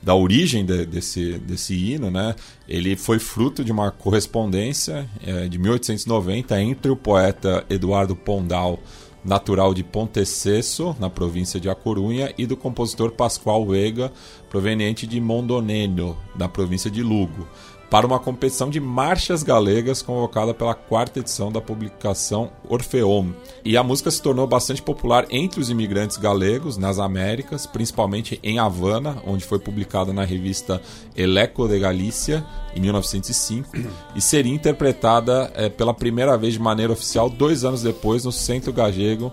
[0.02, 2.34] da origem de, desse, desse hino, né?
[2.68, 8.78] Ele foi fruto de uma correspondência é, de 1890 entre o poeta Eduardo Pondal,
[9.22, 14.10] natural de Pontecesso, na província de A Corunha, e do compositor Pascoal Vega,
[14.48, 17.46] proveniente de Mondoneno, na província de Lugo
[17.90, 23.32] para uma competição de marchas galegas convocada pela quarta edição da publicação Orfeom.
[23.64, 28.60] E a música se tornou bastante popular entre os imigrantes galegos nas Américas, principalmente em
[28.60, 30.80] Havana, onde foi publicada na revista
[31.16, 33.70] Eleco de Galícia em 1905
[34.14, 38.72] e seria interpretada é, pela primeira vez de maneira oficial dois anos depois no Centro
[38.72, 39.32] Gallego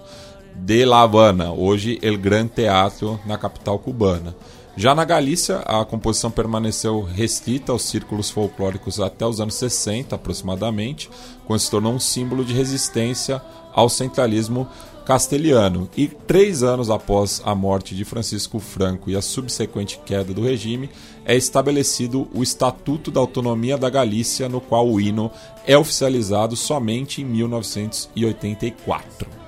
[0.55, 4.35] de La Habana, hoje El Gran Teatro, na capital cubana.
[4.79, 11.09] Já na Galícia, a composição permaneceu restrita aos círculos folclóricos até os anos 60, aproximadamente,
[11.47, 13.41] quando se tornou um símbolo de resistência
[13.73, 14.67] ao centralismo
[15.03, 15.89] castelhano.
[15.97, 20.91] E três anos após a morte de Francisco Franco e a subsequente queda do regime,
[21.25, 25.31] é estabelecido o Estatuto da Autonomia da Galícia, no qual o hino
[25.65, 29.46] é oficializado somente em 1984.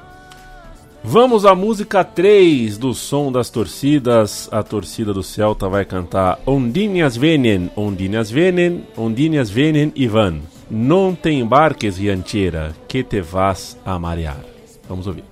[1.04, 4.50] Vamos à música 3 do som das torcidas.
[4.52, 10.42] A torcida do Celta vai cantar Ondinhas Venen, Ondinhas Venen, Ondinhas Venen Ivan.
[10.70, 14.44] Não te embarques, Riancheira, que te vas a marear.
[14.88, 15.24] Vamos ouvir.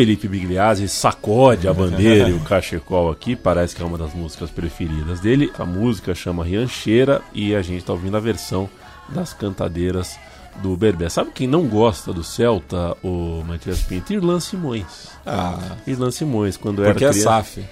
[0.00, 4.50] Felipe Bigliazzi sacode a bandeira e o cachecol aqui, parece que é uma das músicas
[4.50, 5.52] preferidas dele.
[5.58, 8.66] A música chama Riancheira e a gente está ouvindo a versão
[9.10, 10.18] das cantadeiras
[10.62, 11.10] do Berbé.
[11.10, 14.10] Sabe quem não gosta do Celta, o Matias Pinto?
[14.14, 15.10] Irlan Simões.
[15.26, 15.76] Ah.
[15.86, 17.62] Irlan Simões, quando Porque era é SAF.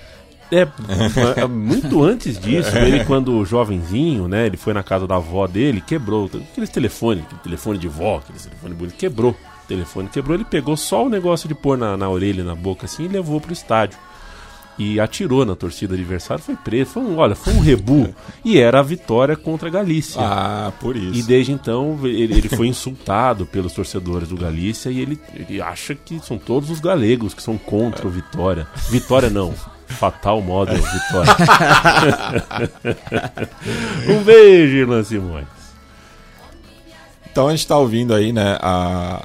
[0.50, 5.80] É, muito antes disso, ele quando jovenzinho, né, ele foi na casa da avó dele,
[5.80, 9.34] quebrou aqueles telefones, aquele telefone de vó, aquele telefone bonito, quebrou
[9.68, 13.04] telefone quebrou, ele pegou só o negócio de pôr na, na orelha, na boca assim
[13.04, 13.98] e levou pro estádio.
[14.78, 16.92] E atirou na torcida adversária, foi preso.
[16.92, 18.14] Foi um, olha, foi um rebu.
[18.44, 20.20] e era a vitória contra a Galícia.
[20.22, 21.18] Ah, por isso.
[21.18, 25.96] E desde então ele, ele foi insultado pelos torcedores do Galícia e ele, ele acha
[25.96, 28.68] que são todos os galegos que são contra o Vitória.
[28.88, 29.52] Vitória não.
[29.88, 31.36] Fatal Model Vitória.
[34.16, 35.58] um beijo, Irlan Simões.
[37.38, 39.22] Então a gente está ouvindo aí, né, a,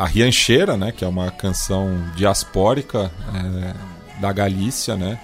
[0.00, 5.20] a Riancheira, né, que é uma canção diaspórica é, da Galícia, né,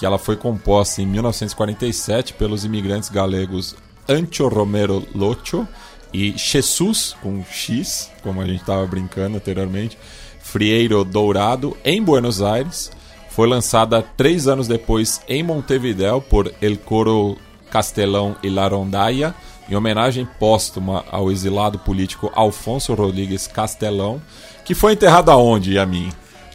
[0.00, 3.76] que ela foi composta em 1947 pelos imigrantes galegos
[4.08, 5.66] Ancho Romero Locho
[6.12, 9.96] e Jesus, com X, como a gente estava brincando anteriormente,
[10.40, 12.90] Frieiro Dourado, em Buenos Aires.
[13.30, 17.38] Foi lançada três anos depois em Montevideo por El Coro
[17.70, 19.32] Castelão e Larondaia,
[19.68, 24.20] em homenagem póstuma ao exilado político Alfonso Rodrigues Castelão,
[24.64, 26.10] que foi enterrado aonde, Yamin?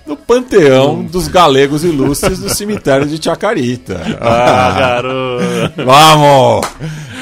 [0.06, 4.02] No panteão dos galegos ilustres do cemitério de Chacarita.
[4.20, 5.86] Ah, garoto!
[5.86, 6.68] Vamos!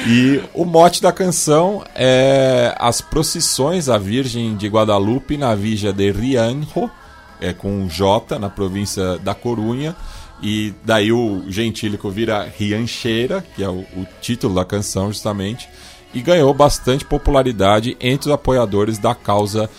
[0.07, 6.11] E o mote da canção é as procissões à Virgem de Guadalupe na Villa de
[6.11, 6.89] Rianjo,
[7.41, 9.95] é com J, na província da Corunha,
[10.41, 15.67] e daí o gentílico vira Riancheira, que é o, o título da canção justamente,
[16.13, 19.69] e ganhou bastante popularidade entre os apoiadores da causa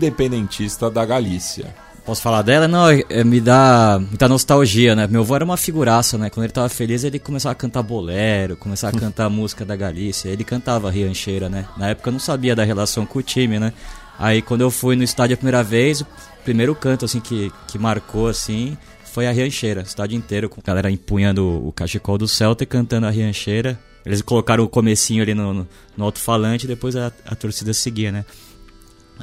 [0.00, 1.74] independentista da Galícia.
[2.04, 2.66] Posso falar dela?
[2.66, 5.06] Não, é- é- me dá muita nostalgia, né?
[5.06, 6.30] Meu avô era uma figuraça, né?
[6.30, 10.28] Quando ele tava feliz, ele começava a cantar bolero, começava a cantar música da Galícia.
[10.28, 11.66] Ele cantava Riancheira, né?
[11.76, 13.72] Na época eu não sabia da relação com o time, né?
[14.18, 16.06] Aí quando eu fui no estádio a primeira vez, o
[16.42, 18.76] primeiro canto, assim, que, que marcou, assim,
[19.10, 19.80] foi a Riancheira.
[19.80, 23.78] O estádio inteiro, com a galera empunhando o cachecol do Celta e cantando a Riancheira.
[24.04, 28.10] Eles colocaram o comecinho ali no, no, no alto-falante e depois a, a torcida seguia,
[28.10, 28.24] né?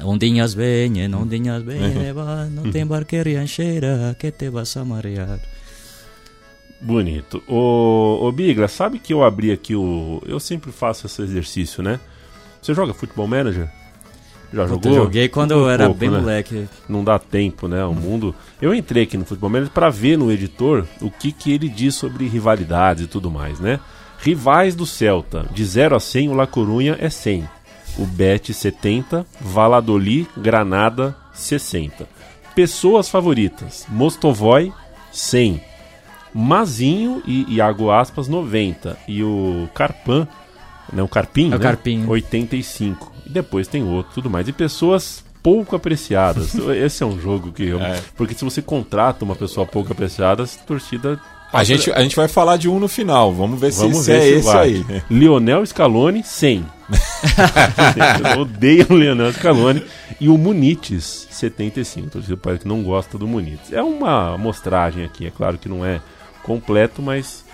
[0.04, 2.14] Ondinhas venham, ondinhas venham,
[2.50, 5.40] não tem barque riancheira que te vas a marear.
[6.80, 7.42] Bonito.
[7.48, 10.22] Ô, ô Bigla, sabe que eu abri aqui o.
[10.24, 11.98] Eu sempre faço esse exercício, né?
[12.62, 13.68] Você joga Futebol Manager?
[14.52, 14.92] Já Puta, jogou?
[14.92, 16.18] eu joguei quando eu Um era pouco, bem né?
[16.18, 16.68] moleque.
[16.88, 17.84] Não dá tempo, né?
[17.84, 18.34] O mundo.
[18.62, 21.94] Eu entrei aqui no Futebol Manager pra ver no editor o que, que ele diz
[21.94, 23.78] sobre rivalidades e tudo mais, né?
[24.20, 27.48] Rivais do Celta, de 0 a 100, o La Corunha é 100.
[27.98, 32.08] O Bet 70, Valladolid, Granada 60.
[32.54, 34.72] Pessoas favoritas: Mostovoy
[35.12, 35.62] 100.
[36.34, 40.28] Mazinho e Iago Aspas 90 e o Carpan,
[40.92, 41.58] né, o Carpim, É o né?
[41.58, 42.06] Carpim.
[42.06, 43.12] 85.
[43.26, 44.48] E depois tem outro, tudo mais.
[44.48, 46.54] E pessoas pouco apreciadas.
[46.76, 48.00] Esse é um jogo que eu, É.
[48.16, 51.18] porque se você contrata uma pessoa pouco apreciada, a torcida
[51.52, 54.10] A gente, a gente vai falar de um no final, vamos ver se, Vamos se
[54.12, 54.66] ver é se esse vai.
[54.68, 55.02] aí.
[55.10, 56.64] Lionel Scaloni 100.
[58.34, 59.82] Eu odeio o Lionel Scaloni
[60.20, 62.10] e o Munites 75.
[62.10, 63.72] Torcida Palmeiras que não gosta do Munites.
[63.72, 66.00] É uma amostragem aqui, é claro que não é
[66.42, 67.44] completo, mas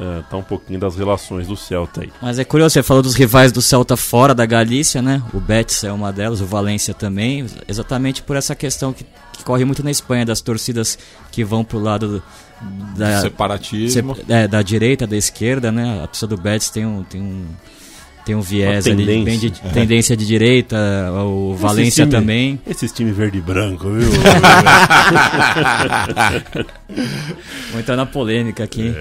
[0.00, 2.12] ah, tá um pouquinho das relações do Celta aí.
[2.22, 5.22] Mas é curioso, você falou dos rivais do Celta fora da Galícia, né?
[5.34, 9.64] O Betis é uma delas, o Valência também, exatamente por essa questão que, que corre
[9.64, 10.98] muito na Espanha, das torcidas
[11.32, 12.22] que vão pro lado
[12.96, 14.14] da, Separatismo.
[14.16, 16.02] se- é, da direita, da esquerda, né?
[16.04, 17.46] A pessoa do Betis tem um, tem um,
[18.28, 19.24] tem um viés ali tendência.
[19.24, 20.76] bem de tendência de direita,
[21.24, 22.60] o Valência time- também.
[22.66, 24.10] Esses times verde e branco, viu?
[27.70, 28.94] Vou entrar na polêmica aqui.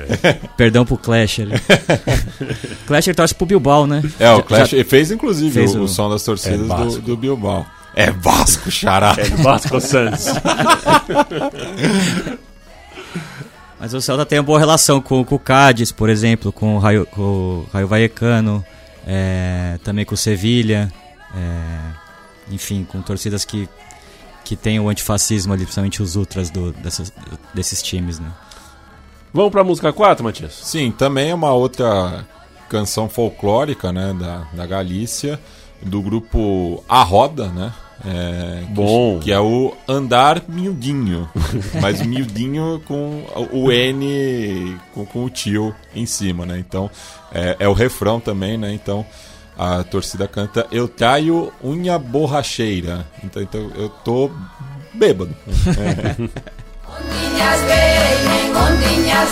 [0.56, 1.56] Perdão pro Clash ali.
[2.88, 4.02] Clash ele torce pro Bilbao, né?
[4.18, 7.00] É, o Já- Clash já- fez inclusive fez o, o- som das torcidas É do,
[7.02, 7.66] do Bilbao.
[7.94, 9.14] É Vasco, xará.
[9.18, 10.26] é Vasco Santos.
[13.80, 16.80] Mas o Celta tem uma boa relação com, com o Cádiz, por exemplo, com o
[16.80, 18.64] Raio, com o Raio Vallecano,
[19.10, 20.92] é, também com o Sevilha,
[21.34, 23.70] é, enfim, com torcidas que,
[24.44, 27.14] que tem o antifascismo ali, principalmente os ultras do, dessas,
[27.54, 28.30] desses times, né?
[29.34, 30.60] Vamos pra música 4, Matias?
[30.62, 32.28] Sim, também é uma outra
[32.68, 35.40] canção folclórica, né, da, da Galícia,
[35.82, 37.74] do grupo A Roda, né?
[38.06, 39.20] É, que- Bom.
[39.20, 41.30] Que, é o Andar Miudinho.
[41.82, 46.58] mas miudinho com o N com, com o tio em cima, né?
[46.60, 46.90] Então
[47.34, 48.74] é, é o refrão também, né?
[48.74, 49.06] Então
[49.58, 53.06] a torcida canta Eu traio unha borracheira.
[53.24, 54.30] Então, então eu tô
[54.94, 55.36] bêbado.
[58.58, 59.30] Ondinhas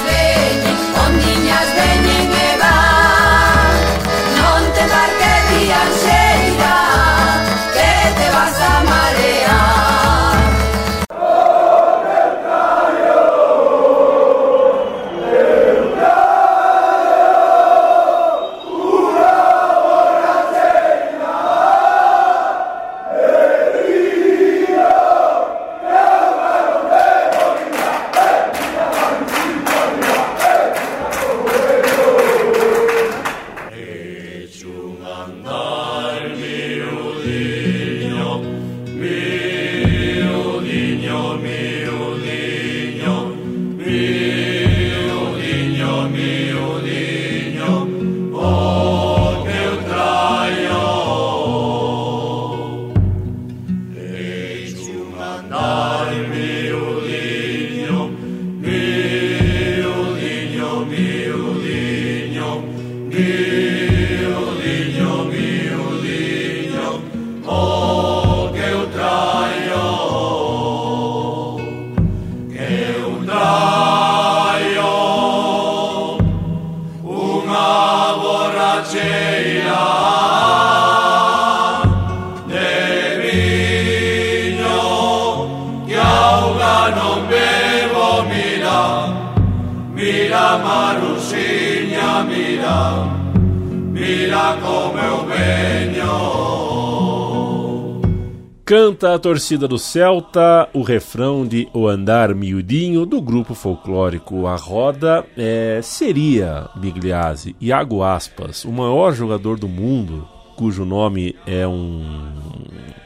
[98.65, 104.55] Canta a torcida do Celta o refrão de O Andar Miudinho do grupo folclórico A
[104.55, 105.23] Roda.
[105.37, 112.01] É, seria, Bigliazzi, Iago Aspas, o maior jogador do mundo, cujo nome é um.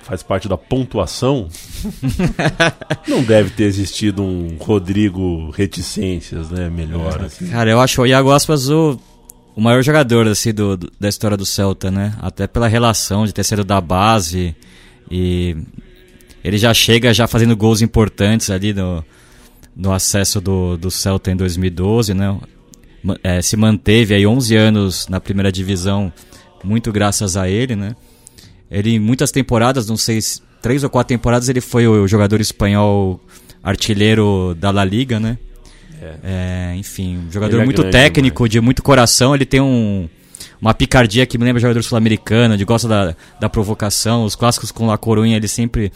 [0.03, 1.49] faz parte da pontuação.
[3.05, 6.70] Não deve ter existido um Rodrigo Reticências, né?
[6.70, 7.22] Melhor.
[7.26, 7.47] Assim.
[7.47, 8.97] Cara, eu acho o Iago Aspas o,
[9.57, 12.16] o maior jogador assim, do, do- da história do Celta, né?
[12.22, 14.55] Até pela relação de ter sido da base
[15.10, 15.55] e
[16.43, 19.03] ele já chega já fazendo gols importantes ali no,
[19.76, 22.38] no acesso do, do Celta em 2012, né?
[23.24, 26.12] É, se manteve aí 11 anos na primeira divisão,
[26.64, 27.95] muito graças a ele, né?
[28.70, 32.39] Ele em muitas temporadas, não sei, se- três ou quatro temporadas, ele foi o jogador
[32.41, 33.20] espanhol
[33.64, 35.38] artilheiro da La Liga, né?
[36.24, 39.36] É, enfim, um jogador é muito grande técnico, de muito coração.
[39.36, 40.07] Ele tem um,
[40.62, 44.26] uma picardia que me lembra jogador sul-americano, de gosta da, da provocação.
[44.26, 45.91] Os clássicos com La Corunha, ele sempre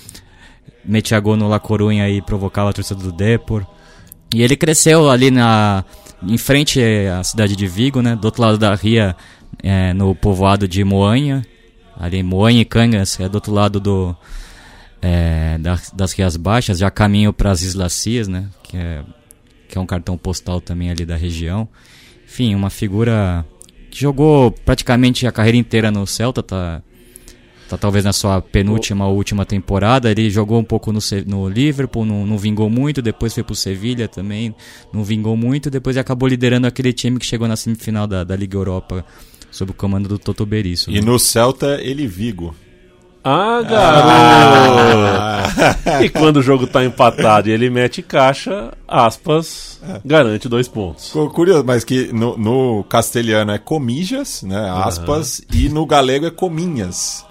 [0.86, 3.66] metia gol no La Corunha e provocava a torcida do Depor.
[4.34, 5.84] E ele cresceu ali na
[6.26, 6.80] em frente
[7.11, 8.16] à cidade de Vigo, né?
[8.16, 9.16] Do outro lado da ria,
[9.61, 11.45] é, no povoado de Moanha.
[11.97, 14.16] Ali em Moanha e Cangas, é do outro lado do,
[15.01, 18.47] é, das, das Rias Baixas, já caminho para as Islas Cias, né?
[18.64, 19.03] Que é,
[19.70, 21.68] que é um cartão postal também ali da região.
[22.26, 23.45] Enfim, uma figura
[23.94, 26.82] que jogou praticamente a carreira inteira no Celta, tá,
[27.70, 30.10] tá talvez na sua penúltima ou última temporada.
[30.10, 34.08] Ele jogou um pouco no, no Liverpool, não, não vingou muito, depois foi pro Sevilha
[34.08, 34.56] também,
[34.91, 38.58] não vingou muito, depois acabou liderando aquele time que chegou na semifinal da, da Liga
[38.58, 39.06] Europa,
[39.52, 40.89] sob o comando do Toto Berizzo.
[40.89, 41.02] E né?
[41.02, 42.56] no Celta, ele Vigo.
[43.24, 45.13] Ah, garoto!
[46.03, 51.07] e quando o jogo tá empatado e ele mete caixa, aspas, garante dois pontos.
[51.07, 54.69] Ficou curioso, mas que no, no castelhano é comijas, né?
[54.69, 57.26] Aspas, e no galego é cominhas.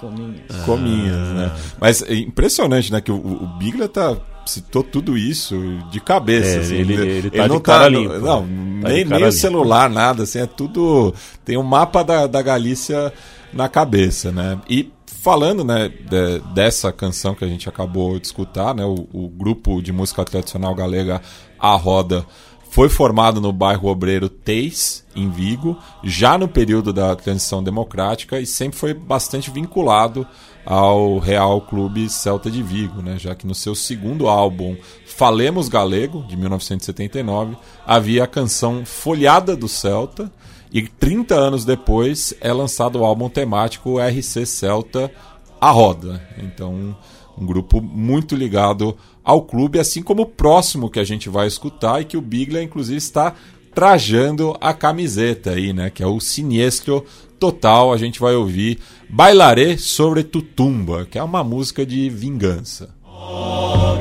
[0.64, 1.28] Cominhas.
[1.34, 1.52] né?
[1.80, 3.00] Mas é impressionante, né?
[3.00, 4.16] Que o, o Biglia tá.
[4.44, 5.54] Citou tudo isso
[5.92, 6.56] de cabeça.
[6.56, 8.18] É, assim, ele- ele tá não de cara no- limpa.
[8.18, 8.40] Não,
[8.82, 11.14] Tá de nem, cara nem o celular, nada, assim, é tudo.
[11.44, 13.12] Tem um mapa da, da Galícia
[13.52, 14.58] na cabeça, né?
[14.68, 14.90] E
[15.22, 18.84] falando, né, de- dessa canção que a gente acabou de escutar, né?
[18.84, 21.22] O, o grupo de música tradicional galega
[21.58, 22.26] A Roda
[22.68, 28.46] foi formado no bairro Obreiro Teis, em Vigo, já no período da transição democrática e
[28.46, 30.26] sempre foi bastante vinculado
[30.64, 33.16] ao Real Clube Celta de Vigo, né?
[33.18, 37.56] já que no seu segundo álbum Falemos Galego, de 1979,
[37.86, 40.32] havia a canção Folhada do Celta,
[40.72, 45.12] e 30 anos depois é lançado o álbum temático RC Celta
[45.60, 46.26] A Roda.
[46.38, 46.96] Então,
[47.36, 52.00] um grupo muito ligado ao clube, assim como o próximo que a gente vai escutar
[52.00, 53.34] e que o Biglia, inclusive, está
[53.74, 55.90] trajando a camiseta aí, né?
[55.90, 57.04] Que é o Sinistro
[57.38, 57.92] Total.
[57.92, 62.94] A gente vai ouvir Bailaré sobre Tutumba, que é uma música de vingança.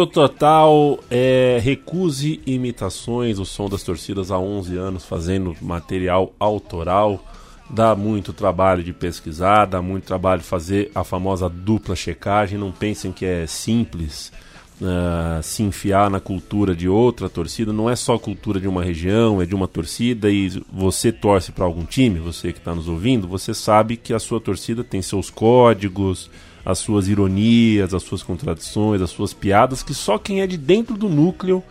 [0.00, 7.22] Siniestro total, é, recuse imitações, o som das torcidas há 11 anos fazendo material autoral.
[7.68, 12.58] Dá muito trabalho de pesquisar, dá muito trabalho fazer a famosa dupla checagem.
[12.58, 14.32] Não pensem que é simples
[14.80, 17.72] uh, se enfiar na cultura de outra torcida.
[17.72, 20.30] Não é só cultura de uma região, é de uma torcida.
[20.30, 24.18] E você torce para algum time, você que está nos ouvindo, você sabe que a
[24.18, 26.30] sua torcida tem seus códigos,
[26.64, 30.96] as suas ironias, as suas contradições, as suas piadas, que só quem é de dentro
[30.96, 31.62] do núcleo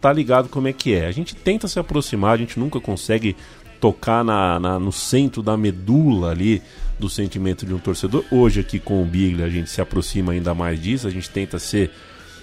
[0.00, 1.06] tá ligado como é que é.
[1.06, 3.36] A gente tenta se aproximar, a gente nunca consegue
[3.80, 6.62] tocar na, na, no centro da medula ali
[6.98, 8.24] do sentimento de um torcedor.
[8.30, 11.58] Hoje aqui com o Biglia a gente se aproxima ainda mais disso, a gente tenta
[11.58, 11.90] ser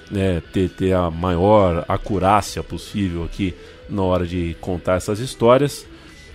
[0.10, 3.54] né, ter, ter a maior acurácia possível aqui
[3.90, 5.86] na hora de contar essas histórias,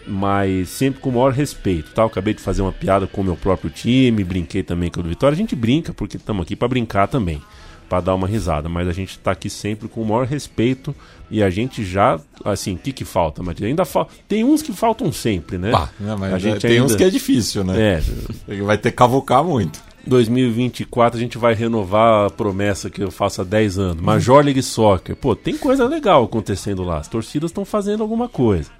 [0.06, 1.92] mas sempre com o maior respeito.
[1.92, 2.02] Tá?
[2.02, 5.02] Eu acabei de fazer uma piada com o meu próprio time, brinquei também com o
[5.02, 5.34] do Vitória.
[5.34, 7.40] A gente brinca porque estamos aqui para brincar também
[7.88, 10.94] para dar uma risada, mas a gente está aqui sempre com o maior respeito
[11.30, 14.72] e a gente já, assim, o que que falta, Mas Ainda falta, tem uns que
[14.72, 15.70] faltam sempre, né?
[15.70, 15.88] Bah,
[16.18, 16.84] mas a gente tem ainda...
[16.84, 18.00] uns que é difícil, né?
[18.48, 18.54] É.
[18.62, 19.82] Vai ter que cavocar muito.
[20.06, 24.02] 2024 a gente vai renovar a promessa que eu faço há 10 anos.
[24.02, 25.16] Major League Soccer.
[25.16, 26.98] Pô, tem coisa legal acontecendo lá.
[26.98, 28.70] As torcidas estão fazendo alguma coisa.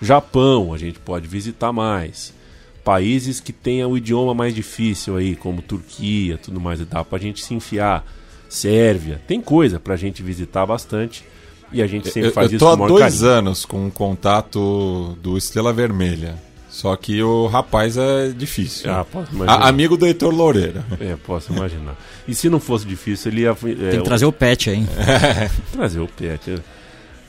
[0.00, 2.32] Japão, a gente pode visitar mais.
[2.84, 7.44] Países que tenham o idioma mais difícil aí, como Turquia, tudo mais, dá pra gente
[7.44, 8.04] se enfiar.
[8.48, 9.20] Sérvia.
[9.28, 11.24] Tem coisa pra gente visitar bastante.
[11.72, 13.30] E a gente sempre eu, faz eu isso com Eu tô há dois carinho.
[13.30, 16.36] anos com o contato do Estrela Vermelha.
[16.68, 18.90] Só que o rapaz é difícil.
[18.90, 19.64] Ah, posso imaginar.
[19.64, 20.84] A, amigo do Heitor Loureira.
[21.00, 21.96] É, posso imaginar.
[22.26, 23.50] E se não fosse difícil, ele ia.
[23.50, 24.86] É, Tem que trazer o pet aí.
[25.72, 26.60] trazer o pet.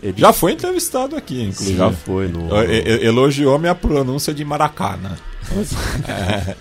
[0.01, 1.77] Ele já foi entrevistado aqui, inclusive.
[1.77, 2.27] Já foi.
[2.27, 2.49] No.
[3.03, 5.17] Elogiou minha pronúncia de Maracana.
[6.07, 6.55] é.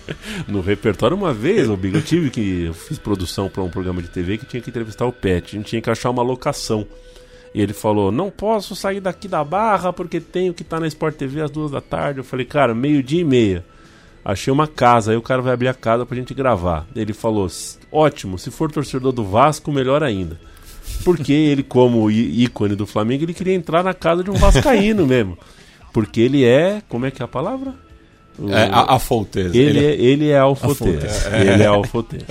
[0.47, 2.65] No repertório, uma vez, o Big, eu tive que.
[2.65, 5.55] Eu fiz produção para um programa de TV que tinha que entrevistar o Pet.
[5.55, 6.85] A gente tinha que achar uma locação.
[7.53, 11.15] E ele falou: Não posso sair daqui da barra porque tenho que estar na Sport
[11.15, 12.19] TV às duas da tarde.
[12.19, 13.65] Eu falei: Cara, meio-dia e meia.
[14.23, 16.85] Achei uma casa, aí o cara vai abrir a casa pra gente gravar.
[16.95, 17.47] Ele falou:
[17.91, 20.39] Ótimo, se for torcedor do Vasco, melhor ainda.
[21.03, 25.37] Porque ele, como ícone do Flamengo, ele queria entrar na casa de um Vascaíno mesmo.
[25.93, 26.81] Porque ele é.
[26.87, 27.73] Como é que é a palavra?
[28.37, 28.49] O...
[28.49, 29.53] É, a, alfotez.
[29.53, 31.25] Ele, ele, é, ele é alfotez.
[31.25, 31.41] É.
[31.41, 32.23] Ele é alfotez.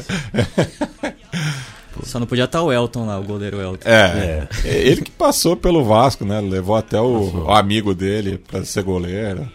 [2.03, 3.89] Só não podia estar o Elton lá, o goleiro Elton.
[3.89, 4.69] É, é.
[4.69, 6.41] Ele que passou pelo Vasco, né?
[6.41, 9.47] Levou até o, o amigo dele para ser goleiro.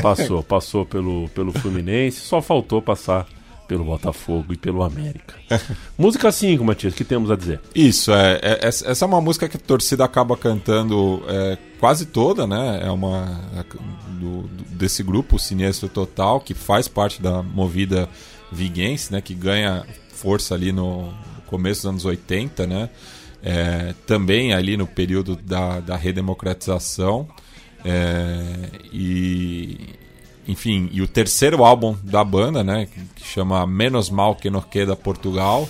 [0.00, 3.26] Passou, passou pelo, pelo Fluminense, só faltou passar
[3.66, 5.34] pelo Botafogo e pelo América.
[5.98, 7.60] música 5, Matias, que temos a dizer?
[7.74, 12.46] Isso, é, é, essa é uma música que a torcida acaba cantando é, quase toda,
[12.46, 12.80] né?
[12.82, 13.40] É uma
[14.08, 18.08] do, desse grupo Sinistro Total, que faz parte da movida
[18.50, 19.20] viguense, né?
[19.20, 21.12] Que ganha força ali no
[21.46, 22.88] começo dos anos 80, né?
[23.42, 27.28] É, também ali no período da, da redemocratização.
[27.84, 28.42] É,
[28.90, 30.03] e
[30.46, 34.94] enfim, e o terceiro álbum da banda, né, que chama Menos Mal que Nos Queda
[34.94, 35.68] Portugal,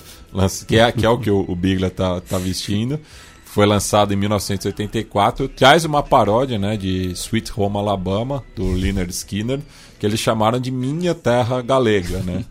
[0.67, 3.01] que é, que é o que o, o Bigla tá, tá vestindo,
[3.45, 9.61] foi lançado em 1984, traz uma paródia, né, de Sweet Home Alabama, do Leonard Skinner,
[9.99, 12.45] que eles chamaram de Minha Terra Galega, né.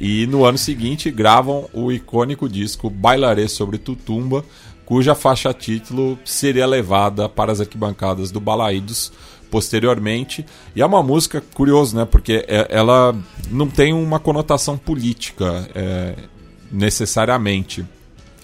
[0.00, 4.44] E no ano seguinte gravam o icônico disco Bailaré sobre Tutumba,
[4.84, 9.12] cuja faixa título seria levada para as arquibancadas do Balaídos
[9.50, 10.44] posteriormente.
[10.74, 12.04] E é uma música curiosa, né?
[12.04, 13.14] Porque ela
[13.50, 16.14] não tem uma conotação política é,
[16.70, 17.84] necessariamente,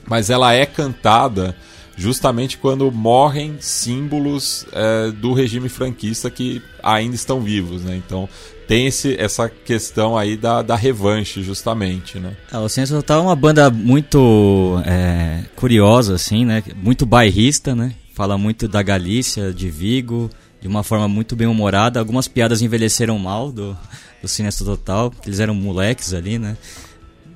[0.06, 1.56] mas ela é cantada
[1.96, 7.96] justamente quando morrem símbolos é, do regime franquista que ainda estão vivos, né?
[7.96, 8.28] Então
[8.66, 12.36] tem esse, essa questão aí da, da revanche, justamente, né?
[12.50, 16.62] É, o Ciência Total é uma banda muito é, curiosa, assim, né?
[16.76, 17.94] Muito bairrista, né?
[18.14, 20.30] Fala muito da Galícia, de Vigo,
[20.64, 22.00] de uma forma muito bem humorada.
[22.00, 23.76] Algumas piadas envelheceram mal do,
[24.22, 26.56] do Sinestro Total, porque eles eram moleques ali, né?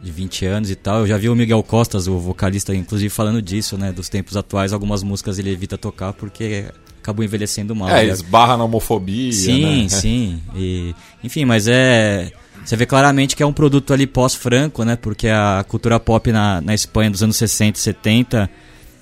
[0.02, 1.00] De 20 anos e tal.
[1.00, 3.92] Eu já vi o Miguel Costas, o vocalista, inclusive falando disso, né?
[3.92, 6.64] Dos tempos atuais, algumas músicas ele evita tocar porque
[7.02, 7.90] acabou envelhecendo mal.
[7.90, 9.88] É, esbarra na homofobia, Sim, né?
[9.92, 10.42] sim.
[10.56, 12.32] E, enfim, mas é...
[12.64, 14.96] Você vê claramente que é um produto ali pós-franco, né?
[14.96, 18.50] Porque a cultura pop na, na Espanha dos anos 60 e 70,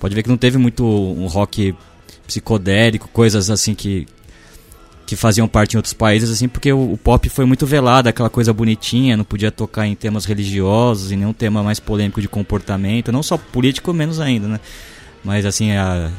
[0.01, 1.73] pode ver que não teve muito um rock
[2.27, 4.05] psicodélico, coisas assim que,
[5.07, 8.29] que faziam parte em outros países, assim, porque o, o, pop foi muito velado, aquela
[8.29, 13.09] coisa bonitinha, não podia tocar em temas religiosos e nenhum tema mais polêmico de comportamento,
[13.09, 14.59] não só político, menos ainda, né?
[15.23, 16.11] Mas assim, a,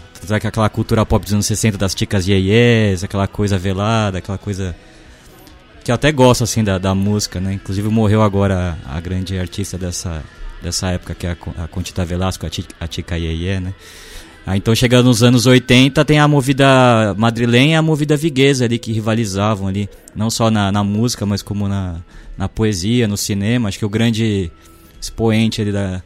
[0.43, 4.75] aquela cultura pop dos anos 60 das ticas ieies, aquela coisa velada, aquela coisa
[5.85, 7.53] que eu até gosto assim da, da música, né?
[7.53, 10.25] Inclusive morreu agora a, a grande artista dessa
[10.63, 13.73] dessa época, que é a, a Contita Velasco, a, Ti- a Tica né?
[14.51, 18.79] Ah, então chegando nos anos 80 tem a movida madrilenha e a movida viguesa ali
[18.79, 21.97] que rivalizavam ali, não só na, na música, mas como na,
[22.35, 23.69] na poesia, no cinema.
[23.69, 24.51] Acho que o grande
[24.99, 26.03] expoente ali da,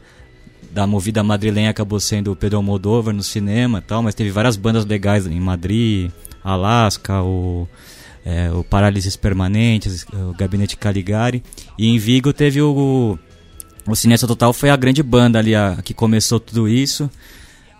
[0.73, 4.57] da movida madrilenha acabou sendo o Pedro Almodóvar no cinema e tal, mas teve várias
[4.57, 6.11] bandas legais em Madrid,
[6.43, 7.65] Alasca, o,
[8.25, 11.41] é, o Parálises Permanentes, o Gabinete Caligari.
[11.79, 13.17] E em Vigo teve o,
[13.87, 17.09] o Cineasta Total, foi a grande banda ali a, que começou tudo isso.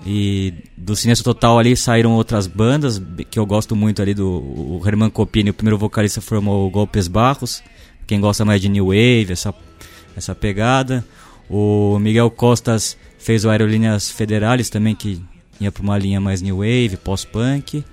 [0.05, 3.01] E do Cineasta Total ali saíram outras bandas
[3.31, 7.07] que eu gosto muito ali do o Herman Copini, o primeiro vocalista formou o Golpes
[7.07, 7.63] Barros.
[8.05, 9.53] Quem gosta mais de New Wave, essa,
[10.15, 11.05] essa pegada.
[11.49, 15.21] O Miguel Costas fez o Aerolíneas Federales também, que
[15.59, 17.83] ia pra uma linha mais New Wave, pós-punk.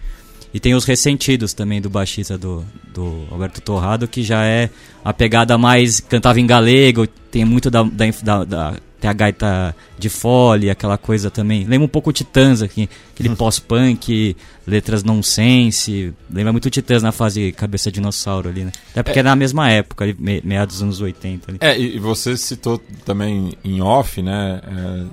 [0.53, 4.69] E tem os Ressentidos também do baixista do, do Alberto Torrado, que já é
[5.05, 6.01] a pegada mais.
[6.01, 11.31] cantava em galego, tem muito da, da- da- tem a gaita de fole, aquela coisa
[11.31, 11.65] também.
[11.65, 14.37] Lembra um pouco o Titãs aqui, aquele pós-punk,
[14.67, 16.13] letras nonsense.
[16.31, 18.73] Lembra muito o Titãs na fase cabeça dinossauro ali, né?
[18.91, 21.59] Até porque é, na mesma época, ali, me- meados dos anos 80 ali.
[21.61, 25.05] É, e e você citou também em off, né, é,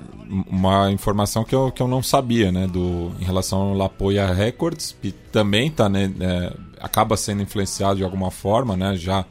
[0.48, 4.94] uma informação que eu, que eu não sabia, né, do, em relação ao Lapoia Records,
[5.02, 9.24] que também tá, né, é, acaba sendo influenciado de alguma forma, né, já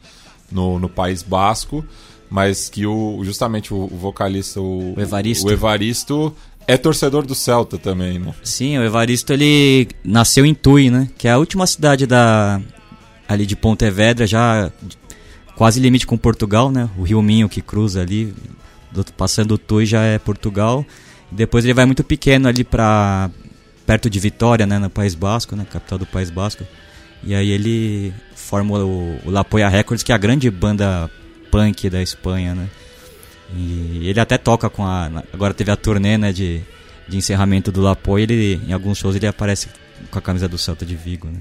[0.52, 1.84] no, no País Basco,
[2.30, 5.46] mas que o, justamente o, vocalista, o, O Evaristo.
[5.46, 6.34] o Evaristo
[6.66, 8.34] é torcedor do Celta também, né?
[8.42, 11.08] Sim, o Evaristo ele nasceu em Tui, né?
[11.16, 12.60] Que é a última cidade da
[13.26, 14.70] ali de Pontevedra, já
[15.56, 16.88] quase limite com Portugal, né?
[16.98, 18.34] O Rio Minho que cruza ali,
[18.92, 20.84] do- passando o Tui já é Portugal.
[21.30, 23.30] Depois ele vai muito pequeno ali pra
[23.86, 26.62] perto de Vitória, né, no País Basco, né, capital do País Basco.
[27.24, 31.10] E aí ele forma o, o La Polla Records, que é a grande banda
[31.50, 32.68] punk da Espanha, né?
[33.54, 35.10] E ele até toca com a.
[35.32, 36.60] Agora teve a turnê né, de,
[37.08, 39.68] de encerramento do Lapo ele em alguns shows ele aparece
[40.10, 41.40] com a camisa do Celta de Vigo, né?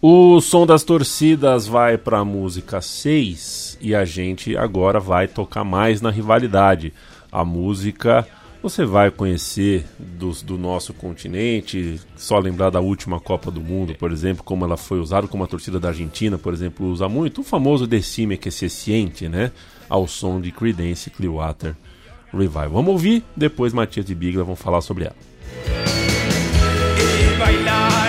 [0.00, 5.64] O som das torcidas vai para a música 6 e a gente agora vai tocar
[5.64, 6.92] mais na rivalidade.
[7.32, 8.26] A música
[8.62, 14.12] você vai conhecer dos, do nosso continente, só lembrar da última Copa do Mundo, por
[14.12, 17.40] exemplo, como ela foi usada, como a torcida da Argentina, por exemplo, usa muito.
[17.40, 19.52] O famoso Decime que se siente, né?
[19.88, 21.74] Ao som de Creedence Clearwater
[22.32, 22.70] Revival.
[22.70, 25.16] Vamos ouvir, depois Matias e Bigla vão falar sobre ela.
[26.98, 28.07] y bailaré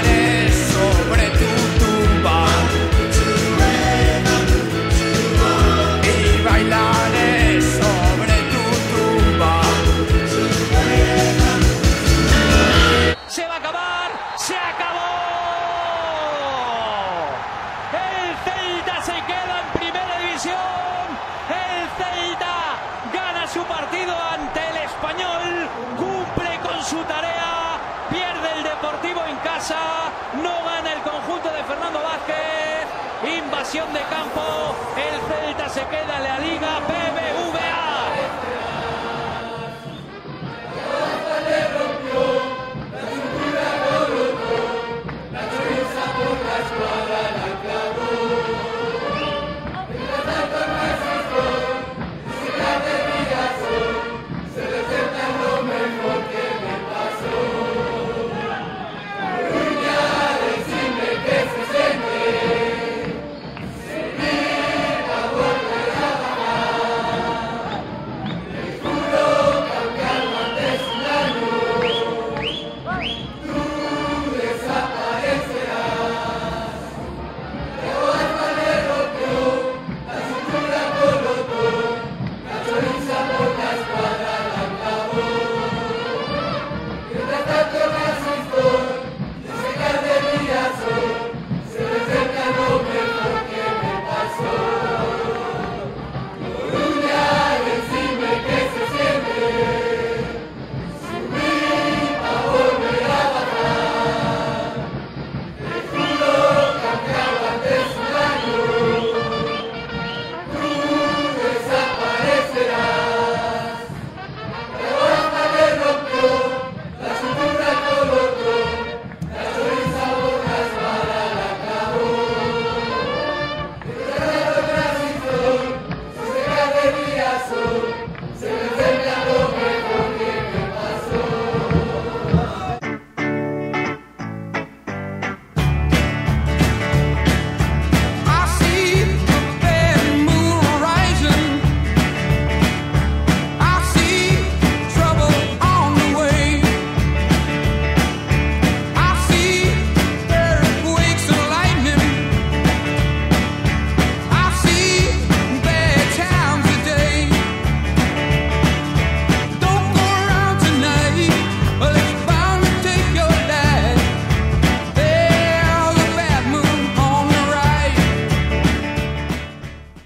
[33.72, 36.40] de campo, el Celta se queda en la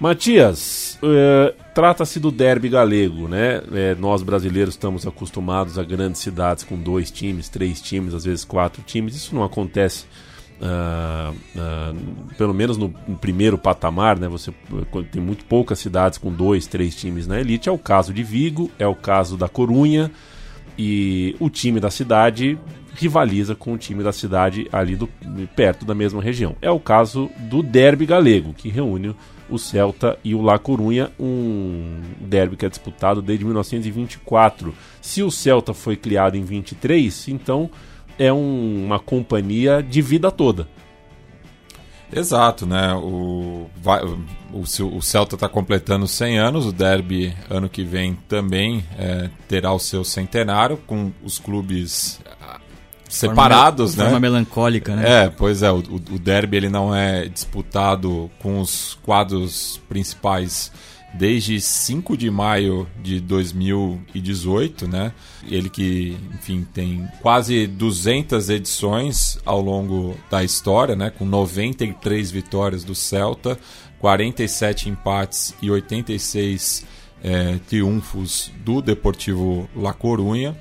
[0.04, 3.62] Matias, eh, trata-se do derby galego, né?
[3.72, 8.44] Eh, nós brasileiros estamos acostumados a grandes cidades com dois times, três times, às vezes
[8.44, 9.16] quatro times.
[9.16, 10.04] Isso não acontece,
[10.60, 11.94] ah, ah,
[12.36, 14.28] pelo menos no, no primeiro patamar, né?
[14.28, 14.52] Você
[15.10, 17.70] tem muito poucas cidades com dois, três times na elite.
[17.70, 20.10] É o caso de Vigo, é o caso da Corunha
[20.76, 22.58] e o time da cidade
[22.94, 25.08] rivaliza com o time da cidade ali do,
[25.56, 26.56] perto da mesma região.
[26.60, 29.16] É o caso do derby galego, que reúne
[29.50, 34.74] o Celta e o La Corunha, um derby que é disputado desde 1924.
[35.00, 37.70] Se o Celta foi criado em 23, então
[38.18, 40.68] é um- uma companhia de vida toda.
[42.12, 42.94] Exato, né?
[42.94, 44.60] O, vai- o,
[44.96, 49.78] o Celta está completando 100 anos, o Derby ano que vem também é, terá o
[49.80, 52.20] seu centenário, com os clubes
[53.14, 54.04] separados, de né?
[54.04, 55.24] forma melancólica, né?
[55.24, 60.72] É, pois é, o, o derby ele não é disputado com os quadros principais
[61.14, 65.12] desde 5 de maio de 2018, né?
[65.48, 71.10] Ele que, enfim, tem quase 200 edições ao longo da história, né?
[71.10, 73.56] Com 93 vitórias do Celta,
[74.00, 76.84] 47 empates e 86
[77.22, 80.56] eh, triunfos do Deportivo La Corunha.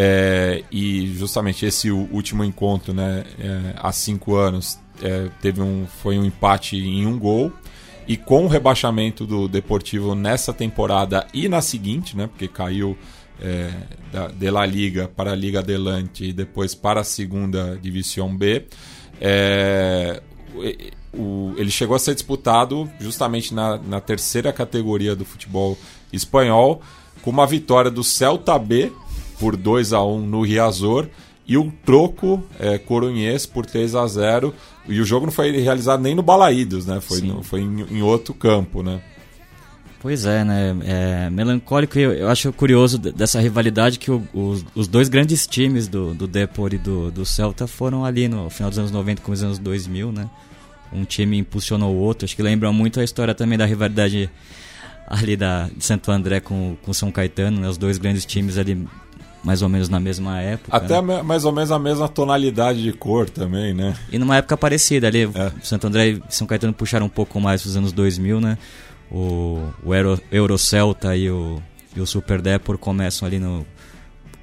[0.00, 6.16] É, e justamente esse último encontro, né, é, há cinco anos, é, teve um, foi
[6.16, 7.52] um empate em um gol.
[8.06, 12.96] E com o rebaixamento do Deportivo nessa temporada e na seguinte, né, porque caiu
[13.40, 13.72] é,
[14.12, 18.66] da, de La Liga para a Liga Adelante e depois para a segunda Divisão B,
[19.20, 20.22] é,
[21.12, 25.76] o- ele chegou a ser disputado justamente na, na terceira categoria do futebol
[26.12, 26.80] espanhol,
[27.20, 28.92] com uma vitória do Celta B
[29.38, 31.06] por 2 a 1 no Riazor
[31.46, 34.52] e o troco é, corunhês por 3 a 0
[34.88, 37.00] e o jogo não foi realizado nem no Balaídos, né?
[37.00, 39.00] Foi, no- foi em, em outro campo, né?
[40.00, 40.76] Pois é, né?
[40.84, 45.46] É, melancólico, e eu, eu acho curioso dessa rivalidade que o- os, os dois grandes
[45.46, 49.22] times do, do Depor e do, do Celta foram ali no final dos anos 90,
[49.22, 50.30] começo dos anos 2000, né?
[50.92, 52.24] Um time impulsionou o outro.
[52.24, 54.30] Acho que lembra muito a história também da rivalidade
[55.06, 57.68] ali da, de Santo André com, com São Caetano, né?
[57.68, 58.86] Os dois grandes times ali
[59.42, 60.76] mais ou menos na mesma época.
[60.76, 61.22] Até né?
[61.22, 63.94] mais ou menos a mesma tonalidade de cor também, né?
[64.10, 65.52] E numa época parecida ali, É.
[65.62, 68.58] Santo André e São Caetano puxaram um pouco mais nos anos 2000, né?
[69.10, 71.62] O, o Euro, Eurocelta e o,
[71.96, 73.64] e o Super Depor começam ali no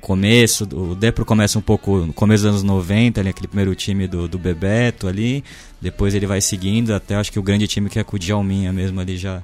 [0.06, 4.08] começo, o Depor começa um pouco no começo dos anos 90, ali, aquele primeiro time
[4.08, 5.43] do, do Bebeto ali,
[5.82, 8.72] depois ele vai seguindo até acho que o grande time que é com o Djalminha
[8.72, 9.41] mesmo ali já,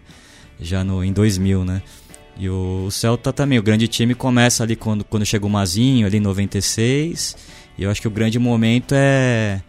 [0.59, 1.81] já no, em 2000, né?
[2.41, 6.17] E o Celta também, o grande time começa ali quando, quando chega o Mazinho, ali
[6.17, 7.37] em 96.
[7.77, 9.61] E eu acho que o grande momento é,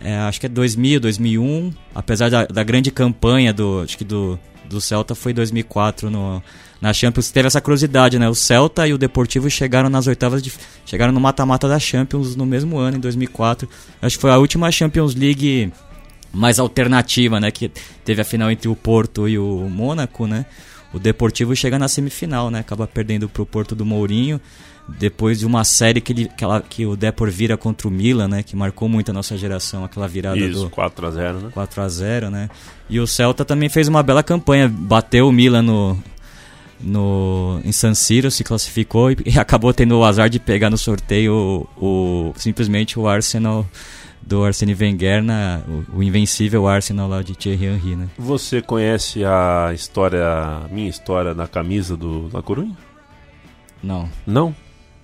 [0.00, 1.72] é, acho que é 2000, 2001.
[1.94, 4.36] Apesar da, da grande campanha do, acho que do,
[4.68, 6.42] do Celta foi 2004 no,
[6.80, 7.30] na Champions.
[7.30, 8.28] Teve essa curiosidade, né?
[8.28, 10.52] O Celta e o Deportivo chegaram nas oitavas de,
[10.84, 13.68] chegaram no mata-mata da Champions no mesmo ano, em 2004.
[14.02, 15.72] Acho que foi a última Champions League
[16.32, 17.52] mais alternativa, né?
[17.52, 17.70] Que
[18.04, 20.46] teve a final entre o Porto e o Mônaco, né?
[20.92, 22.60] O Deportivo chega na semifinal, né?
[22.60, 24.40] Acaba perdendo pro Porto do Mourinho.
[24.98, 28.26] Depois de uma série que, ele, que, ela- que o Depor vira contra o Milan,
[28.26, 28.42] né?
[28.42, 31.50] Que marcou muito a nossa geração, aquela virada Isso, do 4x0, né?
[31.52, 32.48] 4 a 0 né?
[32.88, 36.02] E o Celta também fez uma bela campanha, bateu o Milan no,
[36.80, 40.78] no, em San Siro, se classificou e, e acabou tendo o azar de pegar no
[40.78, 41.86] sorteio o,
[42.30, 43.66] o- simplesmente o Arsenal
[44.28, 48.08] do Arsene Wenger, na, o, o invencível Arsenal lá de Thierry Henry, né?
[48.18, 52.76] Você conhece a história, a minha história da camisa do La Corunha?
[53.82, 54.08] Não.
[54.26, 54.54] Não?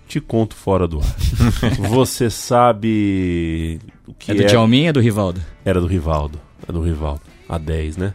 [0.07, 1.17] Te conto fora do ar.
[1.89, 5.41] Você sabe o que É do Djalminha ou do Rivaldo?
[5.65, 6.39] Era do Rivaldo.
[6.69, 7.23] É do Rivaldo.
[7.49, 8.15] A 10, né?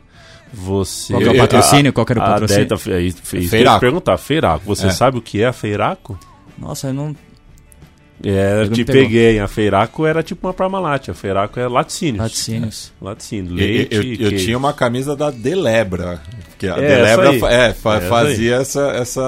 [0.53, 1.13] Você.
[1.13, 1.93] Qual que é o patrocínio?
[1.93, 2.67] Qual que era o a patrocínio?
[2.67, 3.11] 10 tá, é é eu ia
[3.49, 3.77] Feiraco.
[3.77, 4.17] te perguntar.
[4.17, 4.65] Feiraco.
[4.65, 4.91] Você É.
[4.91, 6.17] sabe o que é a Feiraco?
[6.57, 7.15] Nossa, eu não...
[8.23, 9.01] É, te pegou.
[9.03, 9.39] peguei.
[9.39, 11.09] A Feiraco era tipo uma Parmalat.
[11.09, 12.21] A Feiraco é laticínios.
[12.21, 12.91] Laticínios.
[13.01, 13.51] É, laticínios.
[13.51, 14.45] Eu, Leite eu- eu queijo.
[14.45, 16.21] tinha uma camisa da Delebra.
[16.57, 19.21] Que a É, Delebra essa é, fa- É, fazia essa, essa.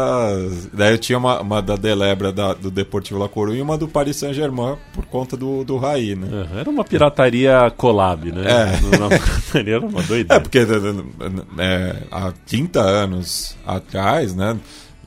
[0.73, 3.87] Daí eu tinha uma, uma da Delebra da- do Deportivo La Coruña e uma do
[3.87, 6.27] Paris Saint-Germain por conta do, do Raí, né?
[6.59, 8.43] Era uma pirataria collab, né?
[8.51, 8.97] É.
[8.97, 10.41] Uma pirataria era uma É, doideira.
[10.41, 14.57] porque é, há 30 anos atrás, né?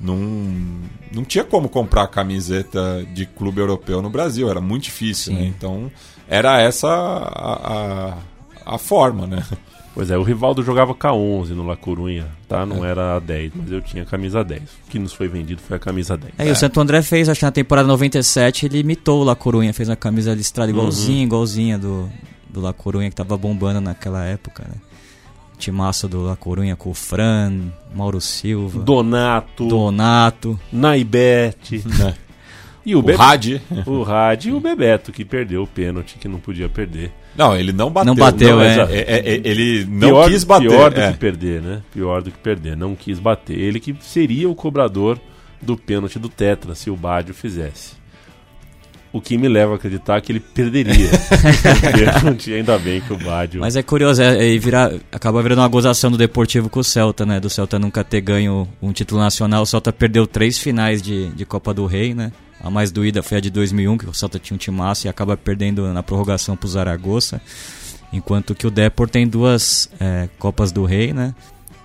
[0.01, 0.17] Não,
[1.13, 5.45] não tinha como comprar camiseta de clube europeu no Brasil, era muito difícil, né?
[5.47, 5.91] Então
[6.29, 8.15] era essa a,
[8.67, 9.45] a, a forma, né?
[9.95, 12.67] Pois é, o Rivaldo jogava K11 no La Corunha, tá?
[12.67, 14.63] Não era a 10, mas eu tinha a camisa 10.
[14.63, 16.33] O que nos foi vendido foi a camisa 10.
[16.37, 19.37] É, e o Santo André fez, acho que na temporada 97, ele imitou o La
[19.37, 22.11] Corunha, fez uma camisa listrada igualzinha, igualzinha do,
[22.51, 24.75] do La Corunha, que tava bombando naquela época, né?
[25.59, 30.59] Timaço do La Corunha com o Fran, Mauro Silva, Donato, Donato.
[30.73, 31.83] Naibete.
[31.99, 32.15] Né?
[32.87, 33.15] E o, O Be-
[33.87, 37.11] o Rad e o Bebeto, que perdeu o pênalti que não podia perder.
[37.35, 38.15] Não, ele não bateu.
[38.15, 38.73] Não bateu, é.
[38.73, 40.69] exa- É, é, é, ele não pior, quis bater.
[40.69, 41.13] Pior do é.
[41.13, 41.83] que perder, né?
[41.95, 42.77] Pior do que perder.
[42.77, 43.59] Não quis bater.
[43.59, 45.19] Ele que seria o cobrador
[45.63, 47.93] do pênalti do Tetra se o Badio fizesse.
[49.15, 51.09] O que me leva a acreditar que ele perderia.
[52.21, 53.61] pênalti, ainda bem que o Badio.
[53.61, 57.25] Mas é curioso, é, é, virar, acaba virando uma gozação do Deportivo com o Celta,
[57.25, 57.39] né?
[57.39, 59.63] Do Celta nunca ter ganho um título nacional.
[59.63, 62.33] O Celta perdeu três finais de, de Copa do Rei, né?
[62.61, 65.37] A mais doída foi a de 2001, que o Celta tinha um timaço e acaba
[65.37, 67.41] perdendo na prorrogação pro Zaragoza.
[68.13, 71.37] Enquanto que o Depor tem duas é, Copas do Rei, né?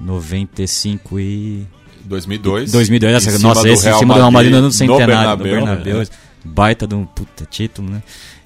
[0.01, 1.67] 95 e
[2.05, 2.71] 2002.
[2.71, 5.65] 2002, em essa, cima nossa, esse em cima do Real Madrid no centenário, no Bernabéu,
[5.65, 5.99] Bernabéu.
[5.99, 6.05] né?
[6.43, 8.01] Baita de um puta título, né?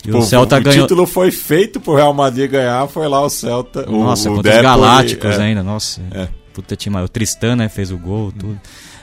[0.06, 0.86] E Pô, o Celta o ganhou.
[0.88, 3.90] título foi feito pro Real Madrid ganhar, foi lá o Celta.
[3.90, 5.42] o- Nossa, o contra os Galácticos é.
[5.44, 6.02] ainda, nossa.
[6.12, 6.28] É.
[6.54, 6.98] Puta time.
[6.98, 8.60] O Tristan, né, fez o gol, tudo.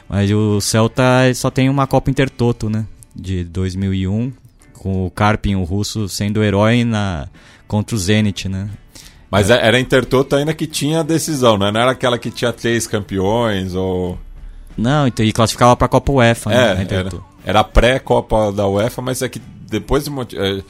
[0.08, 1.02] Mas o Celta
[1.34, 2.84] só tem uma Copa Intertoto, né?
[3.14, 4.32] De 2001,
[4.74, 7.28] com o Karpin, o russo, sendo o herói na,
[7.68, 8.68] contra o Zenit, né?
[9.30, 11.70] Mas era Intertoto ainda que tinha a decisão, né?
[11.70, 14.18] Não era aquela que tinha três campeões ou.
[14.76, 16.86] Não, então, e classificava pra Copa UEFA, né?
[16.90, 17.04] É,
[17.44, 20.10] era, pré-Copa da UEFA, mas é que depois de.
[20.38, 20.62] é,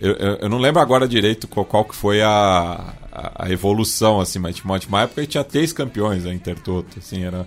[0.00, 4.18] Eu, eu, eu não lembro agora direito qual, qual que foi a, a, a evolução,
[4.18, 7.46] assim, mas tinha uma, tinha uma época que tinha três campeões a Intertoto, assim, era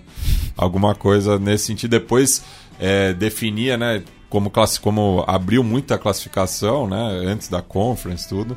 [0.56, 1.90] alguma coisa nesse sentido.
[1.90, 2.44] Depois
[2.78, 8.56] é, definia, né, como, como abriu muita classificação, né, antes da Conference, tudo.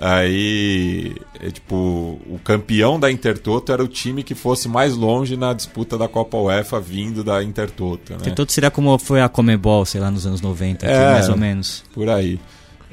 [0.00, 5.52] Aí, é, tipo, o campeão da Intertoto era o time que fosse mais longe na
[5.52, 8.18] disputa da Copa UEFA vindo da Intertoto, né?
[8.20, 11.12] Intertoto seria como foi a Comebol, sei lá, nos anos 90, aqui, É.
[11.12, 11.84] mais ou menos.
[11.92, 12.38] Por aí.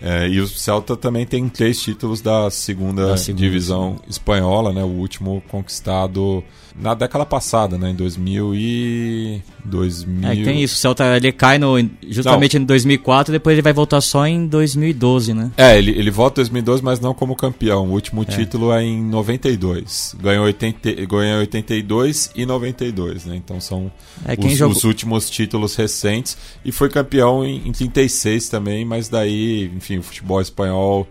[0.02, 4.84] É, e o Celta também tem três títulos da segunda, Da segunda, divisão espanhola, né?
[4.84, 6.44] O último conquistado
[6.80, 7.92] na década passada, né?
[7.92, 9.42] Em 2000 e...
[9.64, 10.30] 2000...
[10.30, 11.76] É, tem isso, o Celta ele cai no,
[12.08, 15.52] justamente em 2004, depois ele vai voltar só em 2012, né?
[15.58, 17.88] É, ele, ele volta em 2012, mas não como campeão.
[17.88, 18.26] O último É.
[18.26, 20.16] título é em 92.
[20.22, 23.36] Ganhou, 80, ganhou 82 e 92, né?
[23.38, 23.92] Então são
[24.26, 26.38] É, os, jogou- os últimos títulos recentes.
[26.64, 31.08] E foi campeão em, em 36 também, mas daí, enfim, o futebol espanhol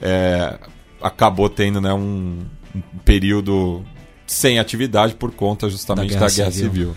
[0.00, 0.58] é,
[1.00, 2.40] acabou tendo né, um,
[2.74, 3.82] um período
[4.26, 6.70] sem atividade por conta justamente Da da Guerra Guerra, Civil.
[6.70, 6.96] Civil.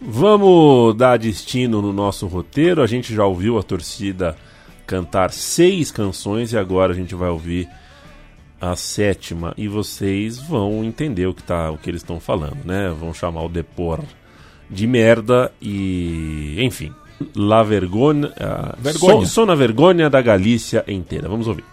[0.00, 2.82] Vamos dar destino no nosso roteiro.
[2.82, 4.36] A gente já ouviu a torcida
[4.86, 7.68] cantar seis canções e agora a gente vai ouvir
[8.60, 12.94] a sétima e vocês vão entender o que, tá, o que eles estão falando, né?
[12.98, 14.00] Vão chamar o Depor
[14.70, 16.56] de merda e.
[16.60, 16.92] enfim.
[17.36, 18.32] La vergonha.
[18.40, 19.14] ah, Vergonha.
[19.14, 21.28] Sou, sou na vergonha da Galícia inteira.
[21.28, 21.64] Vamos ouvir.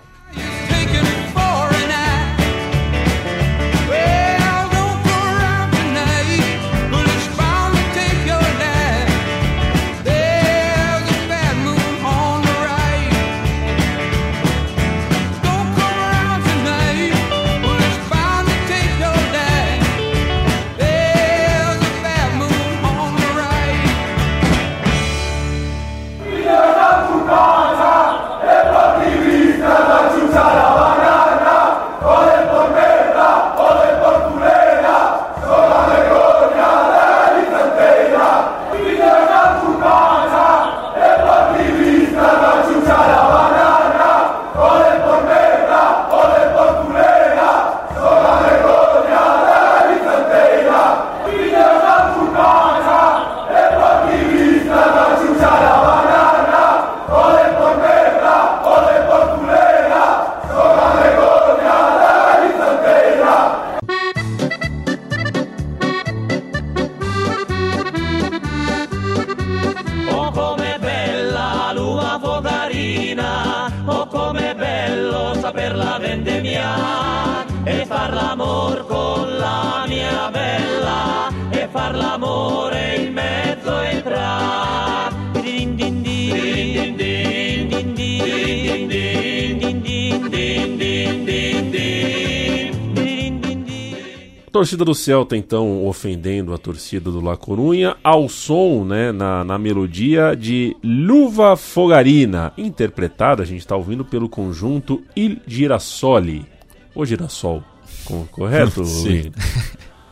[94.70, 99.58] Torcida do Celta, então, ofendendo a torcida do La Corunha, ao som, né, na, na
[99.58, 106.46] melodia de Luva Fogarina, interpretada, a gente está ouvindo pelo conjunto Il Girassoli.
[106.94, 107.64] Ou Girassol,
[108.06, 108.86] co- correto?
[108.86, 109.32] Sim.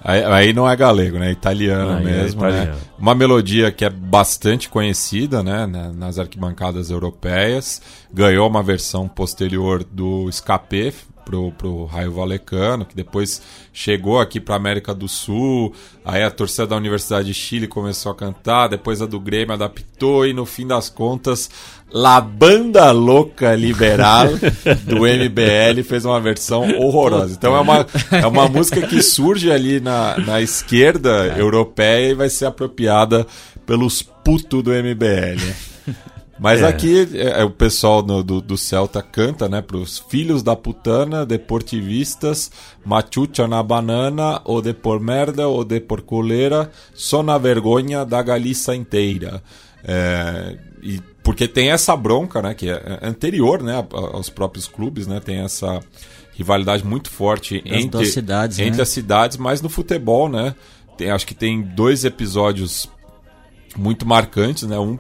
[0.04, 1.30] Aí, aí não é galego, né?
[1.30, 2.50] É italiano Aí é mesmo, né?
[2.50, 2.80] italiano.
[2.98, 5.68] Uma melodia que é bastante conhecida, né?
[5.68, 7.80] na- Nas arquibancadas europeias.
[8.12, 10.94] Ganhou uma versão posterior do Escape,
[11.28, 13.42] pro, pro Raio Valecano, que depois
[13.74, 15.74] chegou aqui pra América do Sul,
[16.06, 20.26] aí a torcida da Universidade de Chile começou a cantar, depois a do Grêmio adaptou
[20.26, 21.50] e no fim das contas
[21.92, 24.28] La Banda Louca Liberal
[24.88, 27.36] do MBL fez uma versão horrorosa.
[27.38, 32.30] Então é uma, é uma música que surge ali na, na esquerda europeia e vai
[32.30, 33.28] ser apropriada
[33.66, 35.42] pelos putos do MBL.
[36.40, 36.68] Mas É.
[36.68, 39.62] aqui é, é, o pessoal no- do, do Celta canta, né?
[39.62, 42.52] Pros filhos da putana, deportivistas,
[42.86, 48.22] machucha na banana, ou de por merda, ou de por coleira, só na vergonha da
[48.22, 49.42] Galícia inteira.
[49.84, 52.54] É, e porque tem essa bronca, né?
[52.54, 53.86] Que é anterior, né?
[53.92, 55.20] Aos próprios clubes, né?
[55.20, 55.80] Tem essa
[56.36, 58.84] rivalidade muito forte Das entre, cidades, entre né?
[58.84, 60.56] as cidades, mas no futebol, né?
[60.98, 62.90] Tem, acho que tem dois episódios
[63.76, 64.78] muito marcantes, né?
[64.78, 64.98] Um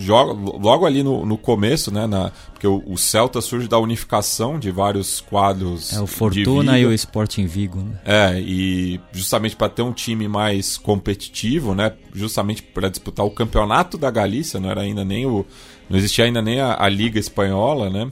[0.00, 2.06] joga logo ali no, no começo, né?
[2.06, 5.92] Na, porque o, o Celta surge da unificação de vários quadros.
[5.92, 7.98] É o Fortuna e o Sporting Vigo, né?
[8.04, 11.92] É, e justamente para ter um time mais competitivo, né?
[12.14, 15.46] Justamente para disputar o campeonato da Galícia, não era ainda nem o.
[15.88, 18.10] Não existia ainda nem a, a Liga Espanhola, né?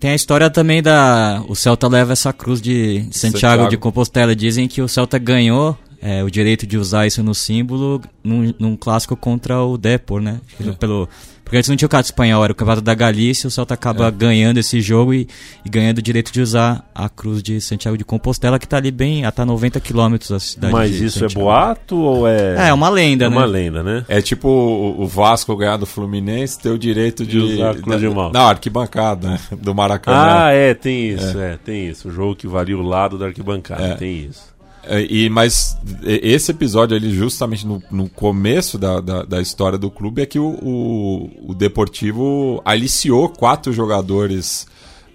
[0.00, 1.42] Tem a história também da.
[1.46, 3.68] O Celta leva essa cruz de Santiago, Santiago.
[3.68, 4.34] de Compostela.
[4.34, 8.76] Dizem que o Celta ganhou é, o direito de usar isso no símbolo num, num
[8.76, 10.40] clássico contra o Depor, né?
[10.78, 11.08] Pelo,
[11.42, 13.48] porque antes não tinha o campeonato espanhol, era o campeonato da Galícia.
[13.48, 14.10] O Celta acaba É.
[14.10, 15.26] ganhando esse jogo e,
[15.64, 18.90] e ganhando o direito de usar a cruz de Santiago de Compostela, que tá ali
[18.90, 19.24] bem.
[19.24, 21.46] a tá 90 quilômetros da cidade Mas de isso é Santiago.
[21.46, 22.66] boato ou é.
[22.66, 23.34] É, é uma lenda, É né?
[23.36, 24.04] uma lenda, né?
[24.08, 27.38] É tipo o, o Vasco ganhar do Fluminense ter o direito de.
[27.38, 28.30] De usar a cruz de mal.
[28.30, 29.40] Não, arquibancada né?
[29.58, 30.44] do Maracanã.
[30.44, 31.56] Ah, é, tem isso, é.
[31.64, 32.08] tem isso.
[32.08, 33.94] O jogo que varia o lado da arquibancada, É.
[33.94, 34.54] tem isso.
[34.84, 39.90] É, E, mas esse episódio ali, justamente no, no começo da, da, da história do
[39.90, 44.66] clube, é que o, o, o Deportivo aliciou quatro jogadores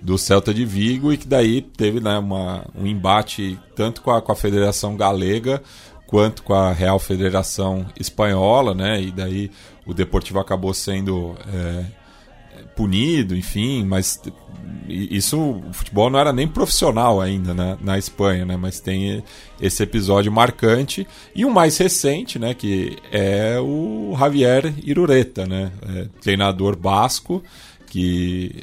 [0.01, 4.21] do Celta de Vigo e que daí teve né, uma, um embate tanto com a,
[4.21, 5.61] com a Federação Galega
[6.05, 9.01] quanto com a Real Federação Espanhola, né?
[9.01, 9.49] E daí
[9.83, 11.85] o Deportivo acabou sendo é,
[12.75, 14.21] punido, enfim, mas
[14.87, 19.23] isso, o futebol não era nem profissional ainda né, na Espanha, né, mas tem
[19.61, 26.07] esse episódio marcante e o mais recente, né, que é o Javier Irureta, né, é,
[26.21, 27.43] treinador basco
[27.87, 28.55] que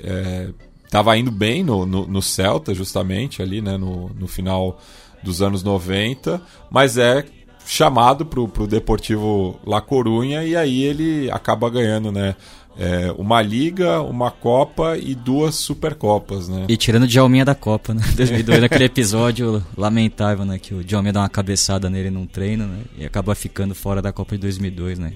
[0.84, 4.80] estava indo bem no, no, no Celta justamente ali, né, no, no final
[5.22, 7.24] dos anos 90, mas é
[7.66, 12.34] chamado pro, pro Deportivo La Corunha e aí ele acaba ganhando, né?
[12.78, 16.66] É, uma liga, uma copa e duas supercopas, né?
[16.68, 18.02] E tirando o Djalminha da Copa, né?
[18.16, 20.58] 2002, naquele episódio lamentável, né?
[20.58, 22.82] Que o Djalminha dá uma cabeçada nele num treino, né?
[22.96, 25.12] E acaba ficando fora da Copa de 2002, né?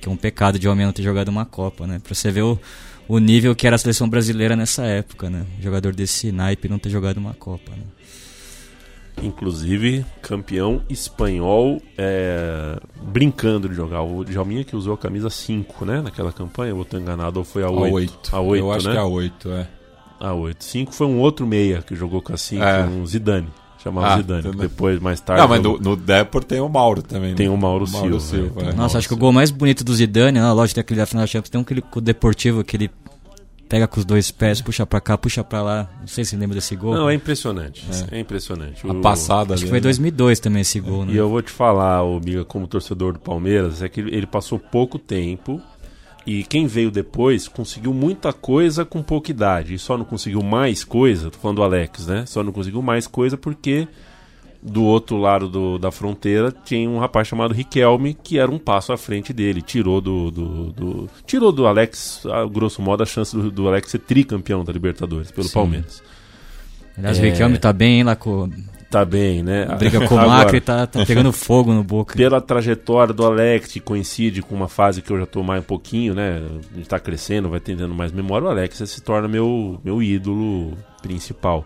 [0.00, 2.00] Que é um pecado o Djalminha não ter jogado uma Copa, né?
[2.02, 2.58] Pra você ver o,
[3.08, 5.44] o nível que era a seleção brasileira nessa época, né?
[5.60, 7.82] Jogador desse naipe não ter jogado uma Copa, né?
[9.22, 14.02] Inclusive, campeão espanhol é, brincando de jogar.
[14.02, 16.00] O Djalminha que usou a camisa 5, né?
[16.00, 17.94] Naquela campanha, tô enganado, ou foi a A 8?
[17.94, 18.30] oito.
[18.32, 18.92] A 8, Eu acho né?
[18.92, 19.66] que é a 8, é.
[20.20, 20.64] A 8.
[20.64, 22.84] 5 foi um outro meia que jogou com a 5, É.
[22.84, 23.48] um Zidane.
[23.82, 24.42] Chamava Ah, Zidane.
[24.42, 24.58] que bem.
[24.60, 25.42] depois, mais tarde.
[25.42, 27.34] Não, mas no, no Depor tem o Mauro também.
[27.34, 27.52] Tem né?
[27.54, 28.68] o Mauro Silva, é.
[28.70, 28.72] é.
[28.72, 30.52] Nossa, acho que o gol mais bonito do Zidane, né?
[30.52, 32.90] lógico, tem aquele da final da Champions, tem um aquele com o Deportivo que ele
[33.72, 35.88] pega com os dois pés, puxa pra cá, puxa pra lá.
[35.98, 36.94] Não sei se lembra desse gol.
[36.94, 37.82] Não, é impressionante.
[38.10, 38.86] É, impressionante.
[38.86, 39.84] A O- passada Acho que foi né?
[39.84, 41.14] 2002 também esse gol, né?
[41.14, 44.26] E eu vou te falar, ô, Biga, como torcedor do Palmeiras, é que ele ele
[44.26, 45.58] passou pouco tempo
[46.26, 49.72] e quem veio depois conseguiu muita coisa com pouca idade.
[49.72, 52.26] E só não conseguiu mais coisa, tô falando do Alex, né?
[52.26, 53.88] Só não conseguiu mais coisa porque
[54.62, 58.92] do outro lado do- da fronteira tinha um rapaz chamado Riquelme que era um passo
[58.92, 59.60] à frente dele.
[59.60, 60.30] Tirou do.
[60.30, 64.64] do, do- tirou do Alex, a grosso modo, a chance do, do Alex ser tricampeão
[64.64, 65.54] da Libertadores pelo Sim.
[65.54, 66.02] Palmeiras.
[66.96, 67.30] Aliás, o É.
[67.30, 68.48] Riquelme tá bem, hein, lá com.
[68.90, 69.64] Tá bem, né?
[69.78, 72.14] Briga com o Macri, tá, tá pegando fogo no boca.
[72.14, 75.66] pela trajetória do Alex, que coincide com uma fase que eu já tô mais um
[75.66, 76.42] pouquinho, né?
[76.72, 80.76] A gente tá crescendo, vai tendo mais memória, o Alex se torna meu, meu ídolo
[81.00, 81.64] principal.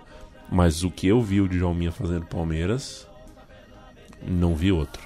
[0.51, 3.07] Mas o que eu vi o Djalminha fazendo Palmeiras,
[4.27, 5.03] não vi outro.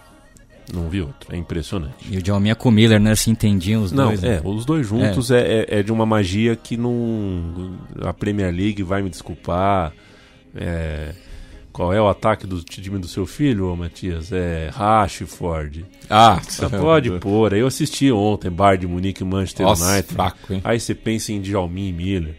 [0.72, 1.34] Não vi outro.
[1.34, 1.94] É impressionante.
[2.08, 3.14] E o Djalminha com o Miller, né?
[3.16, 4.22] Se entendiam os Não, dois.
[4.22, 4.42] é, né?
[4.44, 5.64] os dois juntos é.
[5.68, 7.76] É, é de uma magia que não.
[8.02, 9.92] A Premier League vai me desculpar.
[10.54, 11.12] É,
[11.72, 14.30] qual é o ataque do time do seu filho, Matias?
[14.32, 15.86] É Rashford.
[16.08, 17.52] Ah, Ah, pode pôr.
[17.54, 20.12] Eu assisti ontem Bayern de Munique e Manchester Nossa, United.
[20.14, 20.60] fraco, hein?
[20.62, 22.36] Aí você pensa em Djalmin e Miller.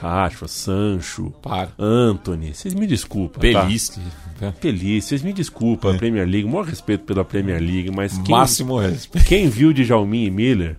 [0.00, 1.70] Rashford, Sancho, Para.
[1.78, 2.54] Anthony.
[2.54, 3.40] Vocês me desculpam.
[3.40, 4.00] Belisque.
[4.38, 4.52] Tá?
[4.52, 5.04] Feliz.
[5.04, 6.44] Vocês me desculpam, a Premier League.
[6.44, 9.26] O maior respeito pela Premier League, mas quem, Máximo respeito.
[9.26, 10.76] quem viu Djalmin e Miller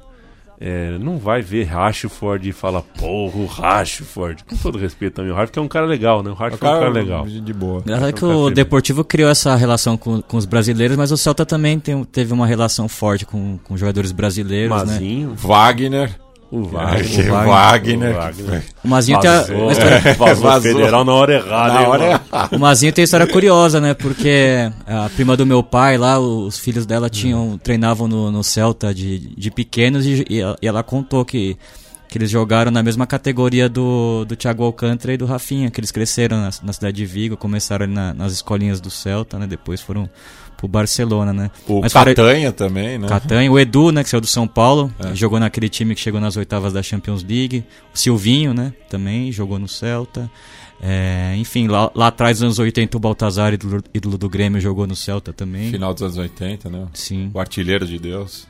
[0.61, 4.43] é, não vai ver Rashford e fala, porra, o Rashford.
[4.43, 6.29] Com todo respeito também, o Rashford é um cara legal, né?
[6.31, 7.25] O Rashford é um cara legal.
[7.25, 7.79] De boa.
[7.79, 11.45] Engraçado que Então, o Deportivo criou essa relação com, com os brasileiros, mas o Celta
[11.45, 14.93] também tem- teve uma relação forte com, com jogadores brasileiros, né?
[14.93, 16.19] Mazinho, Wagner.
[16.51, 17.31] O É, Wagner.
[17.31, 18.11] o Wagner.
[18.11, 18.63] O Wagner.
[18.83, 20.71] O Mazinho tem a, Vazou, uma história- é, vazou Vazou.
[20.73, 21.73] federal na hora errada.
[21.73, 22.55] Na hein, hora errada.
[22.55, 23.93] O Mazinho tem uma história curiosa, né?
[23.93, 28.93] Porque a prima do meu pai lá, os filhos dela tinham treinavam no, no Celta
[28.93, 31.55] de, de pequenos e, e ela- e ela contou que,
[32.07, 35.91] que eles jogaram na mesma categoria do, do Thiago Alcântara e do Rafinha, que eles
[35.91, 39.45] cresceram na, na cidade de Vigo, começaram ali na- nas escolinhas do Celta, né?
[39.45, 40.09] Depois foram
[40.59, 41.49] pro Barcelona, né?
[41.65, 43.07] O Mas fora- Catanha também, né?
[43.07, 45.15] Catanha, o Edu, né, que saiu do São Paulo, É.
[45.15, 47.63] jogou naquele time que chegou nas oitavas da Champions League.
[47.93, 50.29] O Silvinho, né, também jogou no Celta.
[50.81, 54.85] É, enfim, lá, lá atrás, nos anos 80, o Baltazar, ídolo, ídolo do Grêmio, jogou
[54.85, 55.71] no Celta também.
[55.71, 56.87] Final dos anos 80, né?
[56.93, 58.45] Sim, O artilheiro de Deus.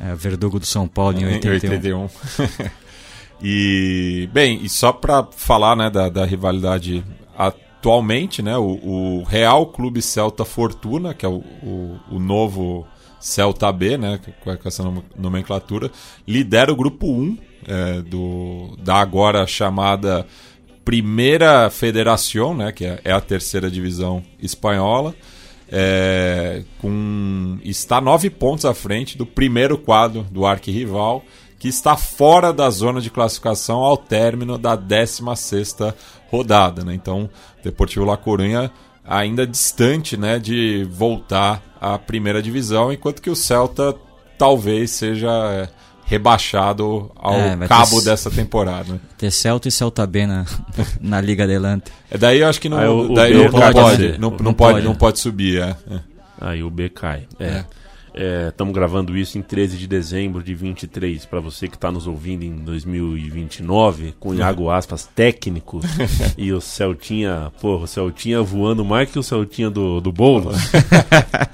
[0.00, 1.70] é, Verdugo do São Paulo em Em 81.
[1.72, 2.08] 81.
[3.42, 7.04] e, bem, e só pra falar né, da, da rivalidade
[7.86, 12.84] atualmente, né, o, o Real Clube Celta Fortuna, que é o, o, o novo
[13.20, 15.90] Celta B, né, com essa nom- nomenclatura,
[16.26, 20.26] lidera o grupo 1 é, do, da agora chamada
[20.84, 25.14] Primeira Federação, né, que é, é a terceira divisão espanhola.
[25.68, 31.24] É, com está nove pontos à frente do primeiro quadro do arquirrival,
[31.58, 35.94] que está fora da zona de classificação ao término da 16ª
[36.30, 36.84] rodada.
[36.84, 36.94] Né?
[36.94, 37.30] Então,
[37.60, 38.70] o Deportivo La Coruña
[39.04, 43.94] ainda distante né, de voltar à primeira divisão, enquanto que o Celta
[44.36, 45.68] talvez seja é,
[46.04, 48.92] rebaixado ao É, cabo ter- dessa temporada.
[48.94, 49.00] né?
[49.16, 50.44] Ter Celta e Celta B na,
[51.00, 51.92] na Liga Adelante.
[52.10, 54.36] É daí eu acho que não, o- daí B não pode, pode, não, né?
[54.40, 54.84] não pode, pode.
[54.86, 55.62] não pode subir.
[55.62, 55.76] É.
[55.90, 56.00] É.
[56.40, 57.26] Aí o B cai.
[57.40, 57.64] É.
[58.16, 61.26] Estamos gravando isso em 13 de dezembro de 23.
[61.26, 65.80] Para você que está nos ouvindo em 2029, com Iago Aspas técnico
[66.38, 70.56] e o Celtinha, porra, o Celtinha voando mais que o Celtinha do, do Boulos.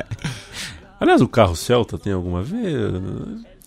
[1.01, 2.93] Aliás, o carro Celta tem alguma a ver?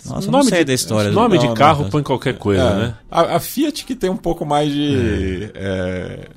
[0.05, 1.11] Nossa, não sei da história.
[1.11, 1.89] Nome de carro não.
[1.89, 2.75] põe qualquer coisa, É.
[2.75, 2.95] né?
[3.11, 5.51] A, a Fiat que tem um pouco mais de.
[5.53, 6.29] é,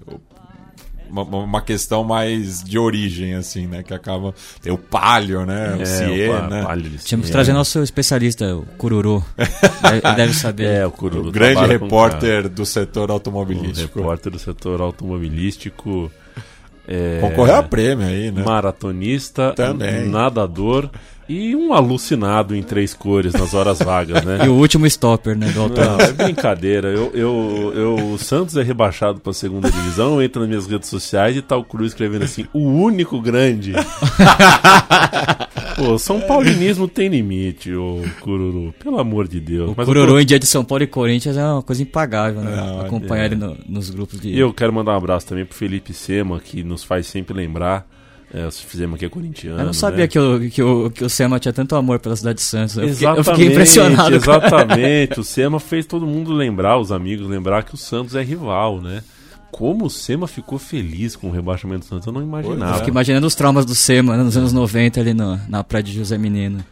[1.11, 3.83] uma, uma questão mais de origem, assim, né?
[3.83, 4.35] Que acaba.
[4.63, 5.77] Tem o Palio, né?
[5.81, 6.63] O Cier, pa- né?
[6.63, 7.33] palio de Tínhamos que Siena.
[7.33, 9.25] trazer nosso especialista, o Cururu.
[9.83, 10.65] Deve, deve saber.
[10.67, 11.29] É, o Cururu.
[11.29, 13.99] O grande com repórter do setor O automobilístico.
[13.99, 16.11] repórter do setor automobilístico.
[16.87, 18.43] É, Concorreu a prêmio aí, né?
[18.43, 20.09] Maratonista, Também.
[20.09, 20.89] nadador
[21.29, 24.39] e um alucinado em três cores nas horas vagas, né?
[24.47, 25.69] E o último stopper, né, do.
[25.69, 26.89] Não, é brincadeira.
[26.89, 30.89] Eu, eu, eu, o Santos é rebaixado para a segunda divisão, entra nas minhas redes
[30.89, 33.73] sociais e tá o Cruz escrevendo assim: o único grande.
[35.77, 38.75] Pô, São Paulinismo tem limite, ô Cururu.
[38.83, 39.71] Pelo amor de Deus.
[39.71, 42.41] O Mas eu Cururu em dia de São Paulo e Corinthians é uma coisa impagável,
[42.43, 42.57] né?
[42.57, 43.27] Não, Acompanhar é.
[43.27, 44.31] ele no- nos grupos de.
[44.31, 47.87] E eu quero mandar um abraço também pro Felipe Sema, que nos faz sempre lembrar.
[48.33, 49.59] É, se fizemos aqui é corintiano.
[49.59, 50.07] Eu não sabia né?
[50.07, 52.77] que, o, que, o, que o Sema tinha tanto amor pela cidade de Santos.
[52.77, 54.15] Eu fiquei, eu Exatamente, fiquei impressionado.
[54.15, 55.21] Exatamente.
[55.21, 59.03] o Sema fez todo mundo lembrar, os amigos lembrar que o Santos é rival, né?
[59.51, 62.75] Como o Sema ficou feliz com o rebaixamento do Santos, eu não imaginava.
[62.75, 65.93] Fiquei imaginando os traumas do Sema né, nos anos 90 ali no- na praia de
[65.95, 66.63] José Menino.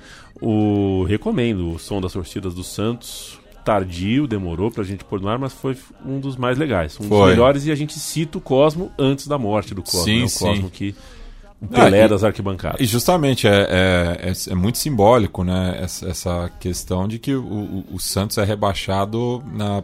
[0.41, 3.39] O recomendo o som das torcidas do Santos.
[3.65, 7.19] Tardio, demorou pra gente pôr no ar, mas foi um dos mais legais, um dos
[7.19, 7.31] Foi.
[7.31, 10.24] melhores e a gente cita o Cosmo antes da morte do Cosmo, Sim, né?
[10.24, 10.39] o sim.
[10.45, 11.26] Cosmo que o
[11.67, 12.81] Pelé Ah, e- das arquibancadas.
[12.81, 15.79] E justamente é, é, é, é muito simbólico, né?
[15.81, 19.83] Essa, essa questão de que o, o, o Santos é rebaixado na,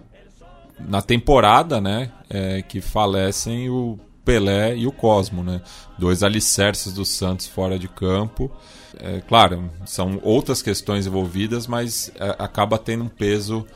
[0.80, 2.10] na temporada, né?
[2.32, 5.60] é, que falecem o Pelé e o Cosmo, né?
[5.98, 8.50] Dois alicerces do Santos fora de campo.
[8.98, 13.66] É, claro, são outras questões envolvidas, mas é, acaba tendo um peso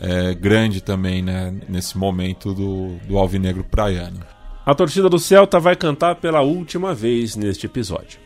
[0.00, 1.54] é, grande também, né?
[1.68, 4.20] Nesse momento do, do Alvinegro Praiano.
[4.68, 8.20] A torcida do Celta vai cantar pela última vez neste episódio.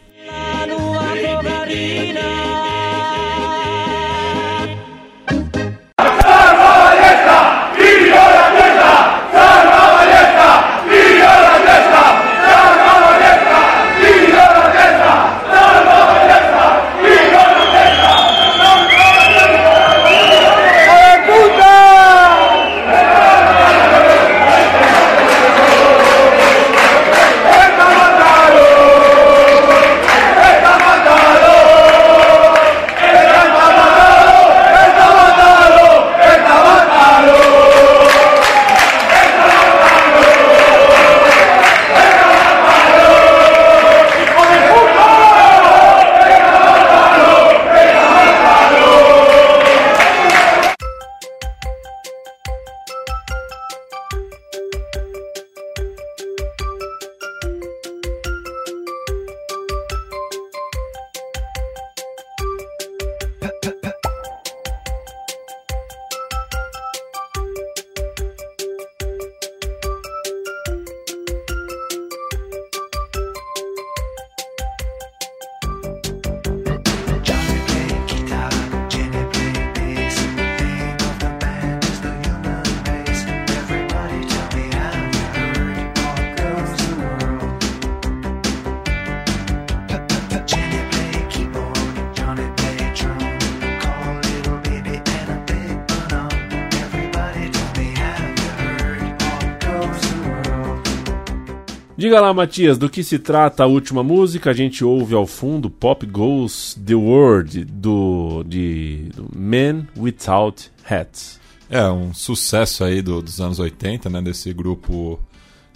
[102.13, 104.51] Diga lá, Matias, do que se trata a última música?
[104.51, 111.41] A gente ouve ao fundo Pop Goes the World do, de, do Men Without Hats.
[111.71, 114.21] É, um sucesso aí do, dos anos 80, né?
[114.21, 115.19] Desse grupo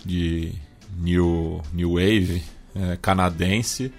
[0.05, 0.53] de
[0.99, 2.43] New, new Wave
[2.75, 3.91] é, canadense.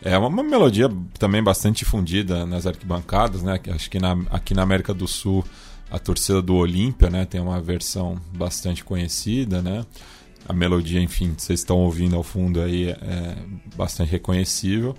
[0.00, 0.88] É uma, uma, melodia
[1.18, 3.58] também bastante difundida nas arquibancadas, né?
[3.68, 5.44] Acho que na, aqui na América do Sul
[5.90, 7.24] a torcida do Olímpia, né?
[7.24, 9.84] Tem uma versão bastante conhecida, né?
[10.50, 13.36] A melodia, enfim, vocês estão ouvindo ao fundo aí, é
[13.76, 14.96] bastante reconhecível.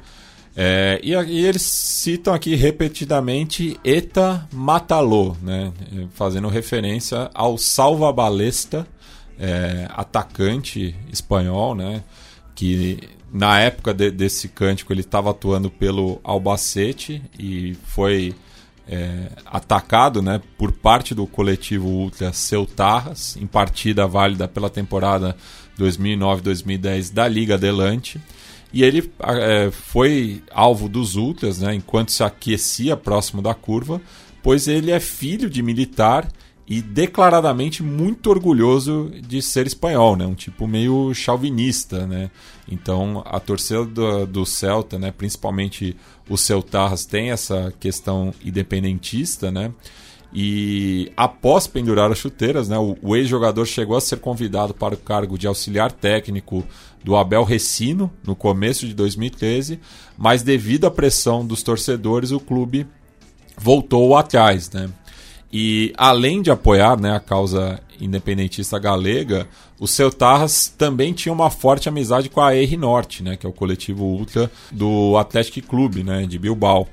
[0.55, 5.73] É, e, e, eles citam aqui repetidamente Eta Matalô, né?
[6.13, 8.87] fazendo referência ao Salva Balesta,
[9.37, 12.01] é, atacante espanhol, né?
[12.55, 18.33] que na época de, desse cântico ele estava atuando pelo Albacete e foi
[18.91, 25.35] é, atacado né, por parte do coletivo Ultra Ceutarras, em partida válida pela temporada
[25.79, 28.19] 2009-2010 da Liga Adelante.
[28.73, 34.01] E ele é, foi alvo dos Ultras né, enquanto se aquecia próximo da curva,
[34.43, 36.27] pois ele é filho de militar
[36.71, 40.25] e declaradamente muito orgulhoso de ser espanhol, né?
[40.25, 42.31] Um tipo meio chauvinista, né?
[42.65, 45.11] Então a torcida do, do Celta, né?
[45.11, 45.97] Principalmente
[46.29, 49.73] o Celtarras tem essa questão independentista, né?
[50.33, 54.97] E após pendurar as chuteiras, né, o, o ex-jogador chegou a ser convidado para o
[54.97, 56.65] cargo de auxiliar técnico
[57.03, 59.77] do Abel Recino no começo de 2013,
[60.17, 62.87] mas devido à pressão dos torcedores, o clube
[63.57, 64.89] voltou atrás, né?
[65.51, 69.47] E além de apoiar né, a causa independentista galega,
[69.79, 73.53] o Celtarras também tinha uma forte amizade com a R Norte, né, que é o
[73.53, 76.87] coletivo ultra do Atlético Clube né, de Bilbao.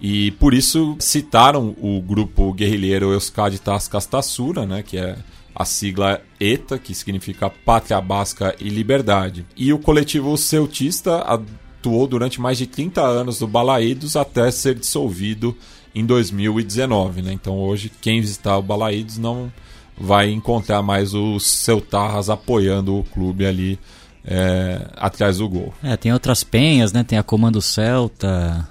[0.00, 5.16] E por isso citaram o grupo guerrilheiro Euskadi Tascastassura, né, que é
[5.54, 9.46] a sigla ETA, que significa Pátria Basca e Liberdade.
[9.56, 15.56] E o coletivo celtista atuou durante mais de 30 anos no Balaídos até ser dissolvido
[15.94, 17.22] em 2019.
[17.22, 17.32] Né?
[17.32, 19.52] Então hoje, quem visitar o Balaídos não
[19.96, 23.78] vai encontrar mais o Celtarras apoiando o clube ali
[24.24, 25.72] é, atrás do gol.
[25.82, 27.02] É, tem outras penhas, né?
[27.04, 28.68] Tem a Comando Celta,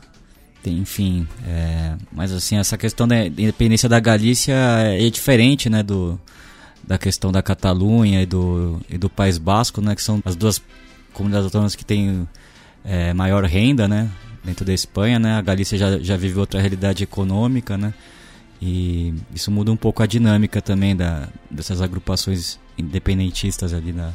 [0.63, 1.27] tem, enfim.
[1.45, 5.83] É, mas assim, essa questão da independência da Galícia é diferente, né?
[5.83, 6.19] Do,
[6.83, 9.95] da questão da Catalunha e do, e do País Basco, né?
[9.95, 10.61] Que são as duas
[11.13, 12.27] comunidades autônomas que têm
[12.83, 14.09] é, maior renda, né?
[14.43, 15.33] Dentro da Espanha, né?
[15.33, 17.93] A Galícia já, já vive outra realidade econômica, né?
[18.61, 24.11] E isso muda um pouco a dinâmica também da, dessas agrupações independentistas ali na,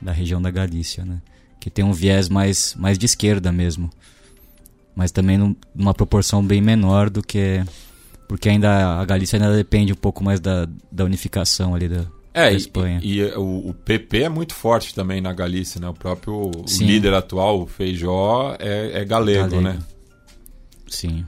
[0.00, 1.20] da região da Galícia, né?
[1.60, 3.90] Que tem um viés mais, mais de esquerda mesmo.
[4.94, 7.64] Mas também num, numa proporção bem menor do que...
[8.26, 12.50] Porque ainda a Galícia ainda depende um pouco mais da, da unificação ali da, é,
[12.50, 13.00] da Espanha.
[13.02, 15.88] E, e o, o, PP é muito forte também na Galícia, né?
[15.88, 19.78] O próprio o líder atual, o Feijó, é, é galego, galego, né?
[20.88, 21.26] Sim.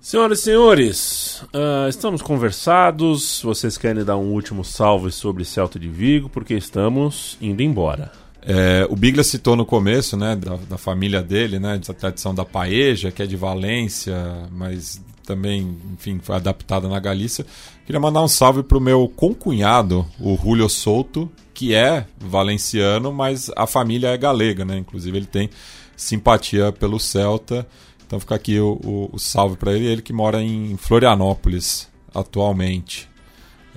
[0.00, 3.40] Senhoras e senhores, uh, estamos conversados.
[3.42, 8.10] Vocês querem dar um último salve sobre Celta de Vigo, porque estamos indo embora.
[8.44, 12.44] É, o Bigla citou no começo, né, da, da, família dele, né, dessa tradição da
[12.44, 17.46] paeja, que é de Valência, mas também, enfim, foi adaptada na Galícia.
[17.86, 23.66] Queria mandar um salve pro meu concunhado, o Julio Souto, que é valenciano, mas a
[23.66, 24.78] família é galega, né?
[24.78, 25.50] Inclusive ele tem
[25.96, 27.66] simpatia pelo Celta.
[28.06, 33.08] Então fica aqui o, o, o salve para ele, ele que mora em Florianópolis atualmente.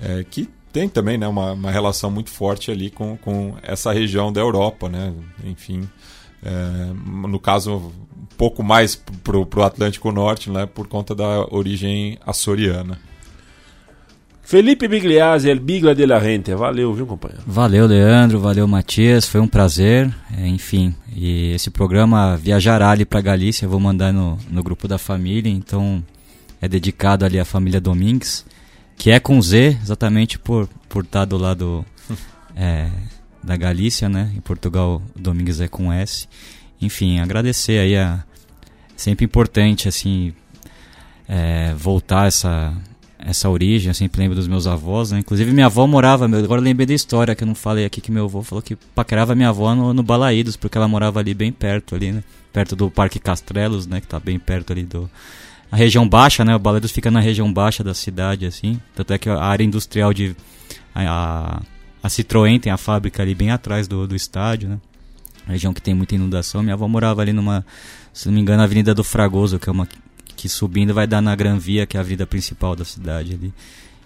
[0.00, 4.30] É, que tem também né, uma, uma relação muito forte ali com, com essa região
[4.30, 5.14] da Europa, né?
[5.42, 5.88] Enfim,
[6.42, 6.92] é,
[7.28, 7.90] no caso,
[8.36, 10.66] pouco mais pro, pro Atlântico Norte, né?
[10.66, 12.98] Por conta da origem açoriana.
[14.46, 16.54] Felipe Bigliazzi, El Bigla de la Rente.
[16.54, 17.42] Valeu, viu, companheiro?
[17.44, 18.38] Valeu, Leandro.
[18.38, 19.26] Valeu, Matias.
[19.26, 20.08] Foi um prazer.
[20.38, 23.64] É, enfim, e esse programa viajará ali para Galícia.
[23.64, 25.50] Eu vou mandar no, no grupo da família.
[25.50, 26.00] Então,
[26.60, 28.46] é dedicado ali à família Domingues,
[28.96, 31.84] que é com Z, exatamente por, por estar do lado
[32.54, 32.88] é,
[33.42, 34.32] da Galícia, né?
[34.36, 36.28] Em Portugal, Domingues é com S.
[36.80, 38.24] Enfim, agradecer aí a...
[38.96, 40.32] Sempre importante, assim,
[41.28, 42.74] é, voltar essa
[43.26, 45.18] essa origem, eu sempre lembro dos meus avós, né?
[45.18, 48.26] Inclusive minha avó morava, agora lembrei da história que eu não falei aqui, que meu
[48.26, 51.96] avô falou que paquerava minha avó no, no Balaídos, porque ela morava ali bem perto
[51.96, 52.22] ali, né?
[52.52, 54.00] Perto do Parque Castrelos, né?
[54.00, 55.10] Que tá bem perto ali do...
[55.72, 56.54] A região baixa, né?
[56.54, 58.80] O Balaídos fica na região baixa da cidade, assim.
[58.94, 60.36] Tanto é que a área industrial de...
[60.94, 61.60] A,
[62.02, 64.78] a Citroën tem a fábrica ali bem atrás do, do estádio, né?
[65.46, 66.62] Região que tem muita inundação.
[66.62, 67.64] Minha avó morava ali numa,
[68.12, 69.88] se não me engano, Avenida do Fragoso, que é uma
[70.36, 73.54] que subindo vai dar na Gran Via, que é a vida principal da cidade ali.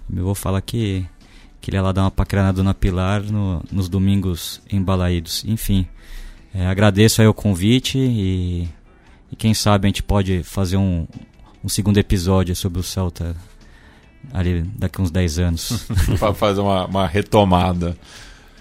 [0.08, 1.06] Meu avô fala que
[1.60, 5.44] que ele ia lá dar uma paquera na Dona Pilar no, nos domingos embalaídos.
[5.44, 5.86] Enfim,
[6.54, 8.68] é, agradeço aí o convite e,
[9.30, 11.06] e, quem sabe a gente pode fazer um,
[11.62, 13.36] um segundo episódio sobre o Celta
[14.32, 15.86] ali daqui uns 10 anos.
[16.18, 17.96] para fazer uma, uma retomada.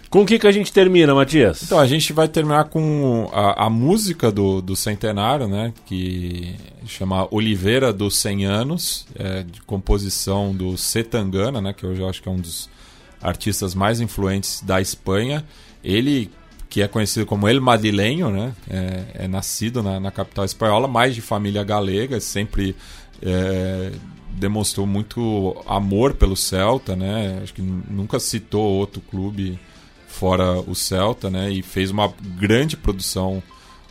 [0.09, 1.61] Com o que, que a gente termina, Matias?
[1.61, 5.71] Então, a gente vai terminar com a, a música do, do centenário, né?
[5.85, 6.55] Que
[6.87, 11.73] chama Oliveira dos 100 Anos, é, de composição do Setangana, né?
[11.73, 12.67] Que hoje eu acho que é um dos
[13.21, 15.45] artistas mais influentes da Espanha.
[15.83, 16.31] Ele,
[16.67, 18.53] que é conhecido como El Madrileño, né?
[18.67, 22.75] É, é nascido na, na, capital espanhola, mais de família galega, sempre...
[23.21, 23.91] É,
[24.31, 27.41] demonstrou muito amor pelo Celta, né?
[27.43, 29.59] Acho que nunca citou outro clube
[30.19, 31.49] fora o Celta, né?
[31.49, 33.41] E fez uma grande produção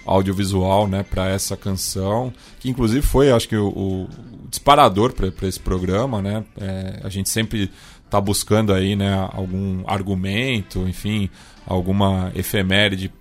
[0.04, 4.08] audiovisual, né, para essa canção, que inclusive foi, acho que o, o
[4.48, 6.44] disparador para esse programa, né?
[6.58, 7.70] É, a gente sempre
[8.04, 11.28] está buscando aí, né, algum argumento, enfim,
[11.66, 13.12] alguma efeméride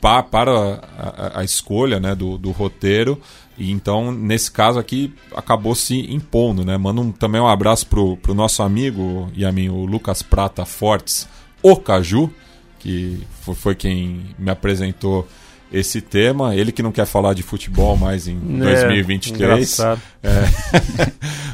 [0.00, 3.18] pa, para a, a, escolha, né, do, do roteiro.
[3.56, 6.76] E então, nesse caso aqui, acabou se impondo, né?
[6.76, 10.66] Manda um, também um abraço pro, pro nosso amigo e a mim, o Lucas Prata
[10.66, 11.26] Fortes,
[11.62, 12.30] o Caju,
[12.84, 15.26] que foi quem me apresentou
[15.72, 16.54] esse tema.
[16.54, 19.78] Ele que não quer falar de futebol mais em é, 2023.
[20.22, 21.12] É,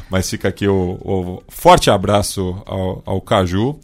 [0.09, 3.77] mas fica aqui o, o forte abraço ao, ao Caju.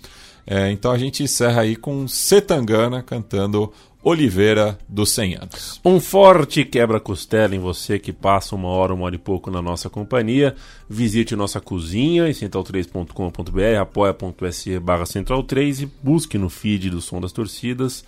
[0.45, 3.71] É, então a gente encerra aí com Setangana cantando
[4.03, 5.81] Oliveira dos 100 anos.
[5.83, 9.89] Um forte quebra-costela em você que passa uma hora, uma hora e pouco na nossa
[9.89, 10.55] companhia.
[10.89, 17.31] Visite nossa cozinha em central3.com.br, apoia.se barra central3 e busque no feed do Som das
[17.31, 18.05] Torcidas.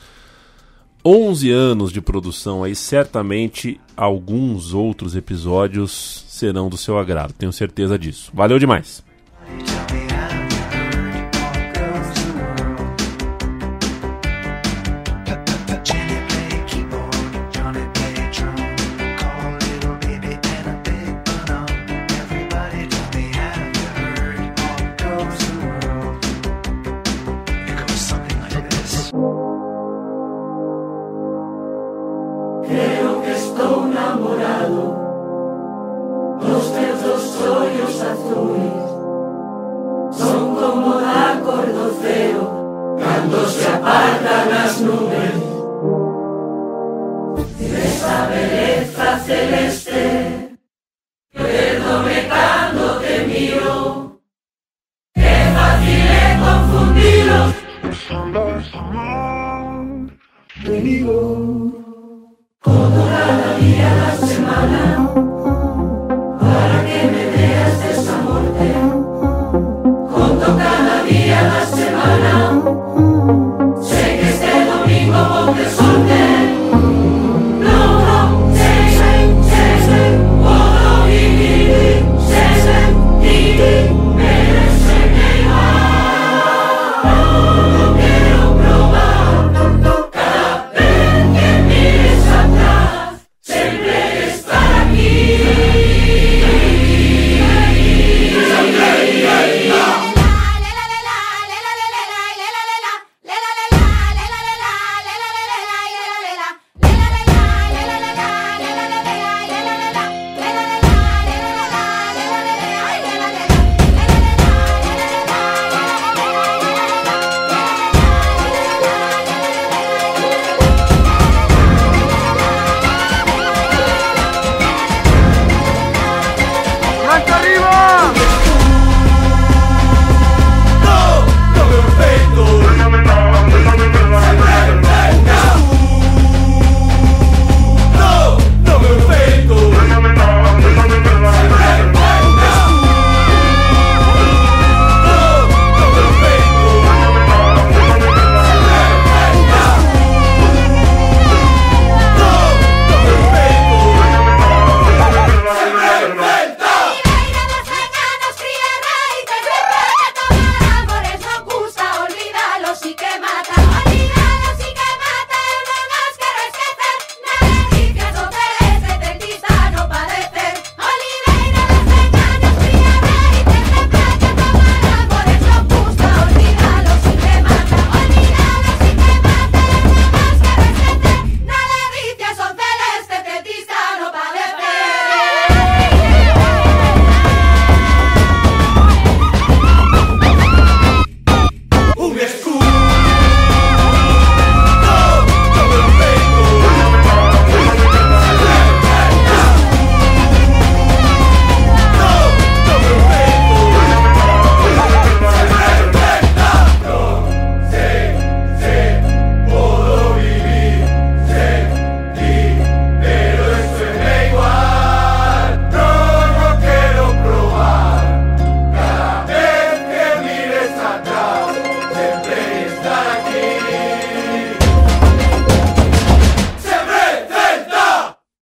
[1.03, 7.97] 11 anos de produção aí, certamente alguns outros episódios serão do seu agrado, tenho certeza
[7.97, 8.31] disso.
[8.33, 9.03] Valeu demais!